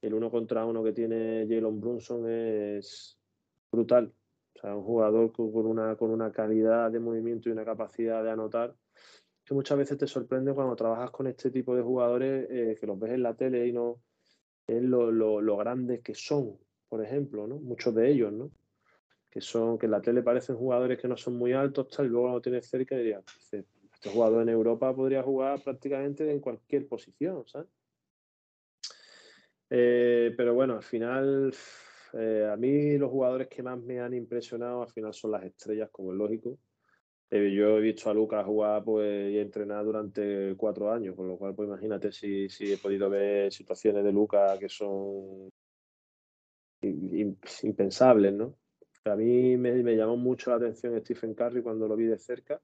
[0.02, 3.20] el uno contra uno que tiene Jalen Brunson es
[3.72, 4.12] brutal.
[4.56, 8.32] O sea, un jugador con una, con una calidad de movimiento y una capacidad de
[8.32, 8.76] anotar
[9.44, 13.00] que muchas veces te sorprende cuando trabajas con este tipo de jugadores eh, que los
[13.00, 14.02] ves en la tele y no
[14.68, 16.58] es lo, lo, lo grandes que son
[16.92, 17.56] por ejemplo, ¿no?
[17.56, 18.52] Muchos de ellos, ¿no?
[19.30, 22.10] Que son, que en la tele parecen jugadores que no son muy altos, tal, y
[22.10, 23.66] luego lo tienes cerca dirías, este
[24.10, 27.46] jugador en Europa podría jugar prácticamente en cualquier posición.
[29.70, 31.54] Eh, pero bueno, al final,
[32.14, 35.90] eh, a mí los jugadores que más me han impresionado al final son las estrellas,
[35.92, 36.58] como es lógico.
[37.30, 41.38] Eh, yo he visto a Lucas jugar pues, y entrenar durante cuatro años, con lo
[41.38, 45.50] cual, pues imagínate si, si he podido ver situaciones de Lucas que son
[46.82, 48.58] impensables, ¿no?
[49.06, 52.62] A mí me, me, llamó mucho la atención Stephen Curry cuando lo vi de cerca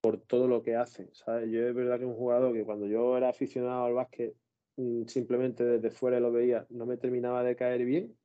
[0.00, 1.50] por todo lo que hace, ¿sabes?
[1.50, 4.34] Yo es verdad que un jugador que cuando yo era aficionado al básquet
[4.76, 8.16] mm, simplemente desde fuera lo veía, no me terminaba de caer bien,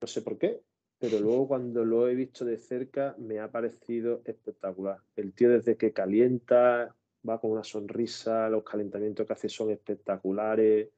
[0.00, 0.60] no sé por qué,
[0.98, 4.98] pero luego cuando lo he visto de cerca me ha parecido espectacular.
[5.16, 6.94] El tío desde que calienta,
[7.28, 10.88] va con una sonrisa, los calentamientos que hace son espectaculares,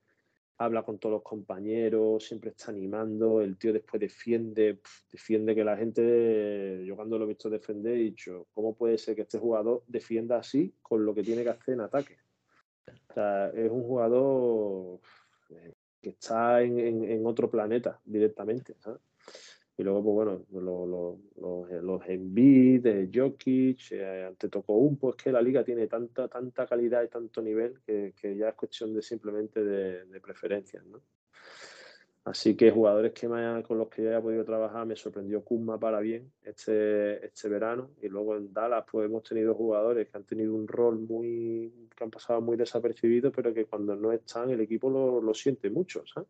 [0.59, 4.81] habla con todos los compañeros, siempre está animando, el tío después defiende,
[5.11, 9.17] defiende que la gente, yo cuando lo he visto defender, he dicho, ¿cómo puede ser
[9.17, 12.19] que este jugador defienda así con lo que tiene que hacer en ataque?
[13.09, 15.01] O sea, es un jugador
[16.03, 18.75] que está en, en, otro planeta directamente.
[19.79, 25.17] Y luego, pues bueno, los, los, los Embiid, de Jokic, eh, ante tocó un, pues
[25.17, 28.93] que la liga tiene tanta, tanta calidad y tanto nivel que, que ya es cuestión
[28.93, 30.85] de simplemente de, preferencias.
[32.25, 35.79] Así que jugadores que me, con los que ya he podido trabajar, me sorprendió Kuzma
[35.79, 37.91] para bien este, este verano.
[38.01, 42.05] Y luego en Dallas, pues hemos tenido jugadores que han tenido un rol muy, que
[42.05, 46.05] han pasado muy desapercibidos, pero que cuando no están, el equipo lo, lo siente mucho,
[46.07, 46.29] ¿sabes?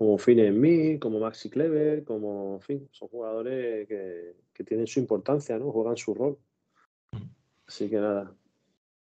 [0.00, 4.86] como Finn en mí, como Maxi Clever, como, en fin, son jugadores que, que, tienen
[4.86, 5.70] su importancia, ¿no?
[5.70, 6.38] Juegan su rol.
[7.66, 8.34] Así que nada.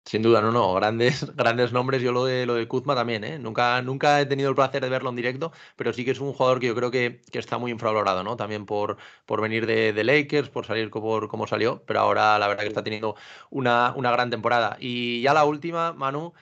[0.04, 2.02] Sin duda, no, no, grandes, grandes nombres.
[2.02, 3.38] Yo lo de lo de Kuzma también, ¿eh?
[3.39, 6.34] Nunca, nunca he tenido el placer de verlo en directo, pero sí que es un
[6.34, 8.36] jugador que yo creo que, que está muy infravalorado, ¿no?
[8.36, 12.47] También por, por venir de, de Lakers, por salir por como salió, pero ahora la
[12.47, 13.16] verdad que está teniendo
[13.52, 14.76] una, una gran temporada.
[14.80, 16.34] Y ya la última, Manu,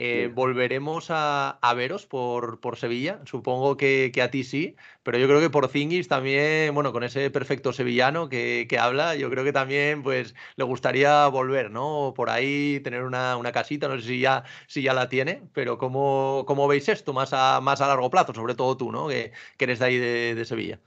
[0.00, 3.20] eh, volveremos a, a, veros por, por Sevilla.
[3.24, 7.02] Supongo que, que, a ti sí, pero yo creo que por Zingis también, bueno, con
[7.02, 12.14] ese perfecto sevillano que, que, habla, yo creo que también pues le gustaría volver, ¿no?
[12.14, 15.78] Por ahí tener una, una casita, no sé si ya, si ya la tiene, pero
[15.78, 18.32] ¿cómo, cómo veis esto más a, más a largo plazo?
[18.32, 19.08] Sobre todo tú, ¿no?
[19.08, 20.78] Que, que eres de ahí de, de Sevilla.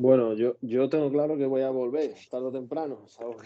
[0.00, 3.36] Bueno, yo, yo tengo claro que voy a volver, tarde o temprano, ¿sabes?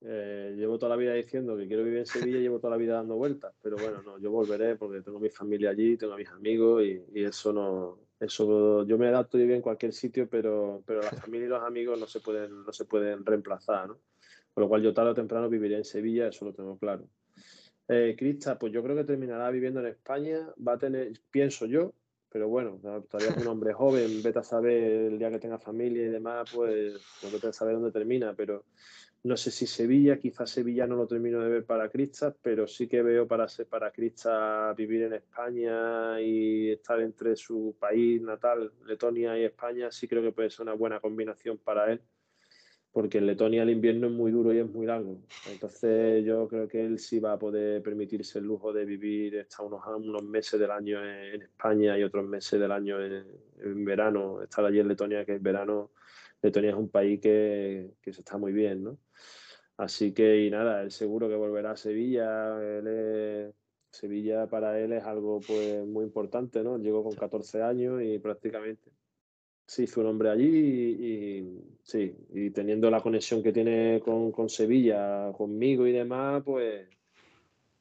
[0.00, 2.94] Eh, llevo toda la vida diciendo que quiero vivir en Sevilla llevo toda la vida
[2.94, 6.28] dando vueltas, pero bueno, no, yo volveré porque tengo mi familia allí, tengo a mis
[6.28, 10.84] amigos y, y, eso no, eso yo me adapto y vivo en cualquier sitio, pero,
[10.86, 13.98] pero la familia y los amigos no se pueden, no se pueden reemplazar, ¿no?
[14.54, 17.08] Por lo cual yo tarde o temprano viviré en Sevilla, eso lo tengo claro.
[17.88, 21.92] Eh, Crista, pues yo creo que terminará viviendo en España, va a tener, pienso yo,
[22.30, 22.78] pero bueno,
[23.08, 26.50] todavía es un hombre joven, vete a saber el día que tenga familia y demás,
[26.54, 28.64] pues no vete a saber dónde termina, pero
[29.24, 32.86] no sé si Sevilla, quizás Sevilla no lo termino de ver para Cristas, pero sí
[32.86, 39.38] que veo para, para Cristas vivir en España y estar entre su país natal, Letonia
[39.38, 42.00] y España, sí creo que puede ser una buena combinación para él,
[42.92, 45.18] porque en Letonia el invierno es muy duro y es muy largo.
[45.50, 49.66] Entonces yo creo que él sí va a poder permitirse el lujo de vivir estar
[49.66, 53.26] unos, unos meses del año en, España y otros meses del año en,
[53.62, 55.90] en verano, estar allí en Letonia, que es verano
[56.42, 58.98] Letonia es un país que, que, se está muy bien, ¿no?
[59.76, 62.58] Así que, y nada, él seguro que volverá a Sevilla.
[62.60, 63.54] Él es,
[63.90, 66.78] Sevilla para él es algo pues muy importante, ¿no?
[66.78, 68.90] Llegó con 14 años y prácticamente
[69.66, 74.32] se hizo un hombre allí y, y, sí, y teniendo la conexión que tiene con,
[74.32, 76.88] con, Sevilla, conmigo y demás, pues,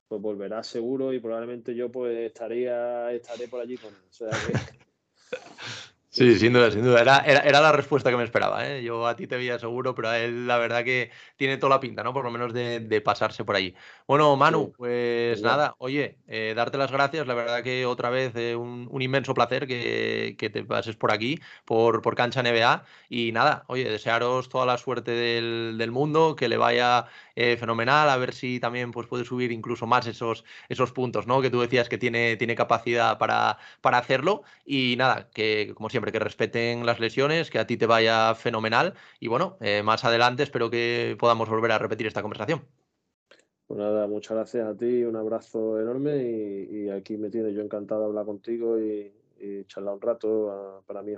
[0.08, 4.02] pues volverá seguro y probablemente yo pues estaría, estaré por allí con él.
[4.10, 4.78] O sea que...
[6.18, 7.00] Sí, sin duda, sin duda.
[7.00, 8.68] Era, era, la respuesta que me esperaba.
[8.68, 8.82] ¿eh?
[8.82, 11.80] Yo a ti te veía seguro, pero a él la verdad que tiene toda la
[11.80, 12.12] pinta, ¿no?
[12.12, 13.76] Por lo menos de, pasarse por allí.
[14.08, 17.28] Bueno, Manu, pues nada, oye, eh, darte las gracias.
[17.28, 22.02] La verdad que otra vez eh, un, inmenso placer que, te pases por aquí, por,
[22.02, 22.84] por Cancha NBA.
[23.10, 27.06] Y nada, oye, desearos toda la suerte del, del mundo, que le vaya
[27.40, 31.40] eh, fenomenal, a ver si también pues, puede subir incluso más esos, esos puntos, ¿no?
[31.40, 34.42] Que tú decías que tiene, tiene capacidad para, para hacerlo.
[34.66, 38.96] Y nada, que como siempre, que respeten las lesiones, que a ti te vaya fenomenal.
[39.20, 42.64] Y bueno, eh, más adelante espero que podamos volver a repetir esta conversación.
[43.68, 48.02] Pues nada, muchas gracias a ti, un abrazo enorme y, aquí me tiene yo encantado
[48.02, 49.14] de hablar contigo y,
[49.68, 50.50] charlar un rato.
[50.50, 51.14] Ah, para mí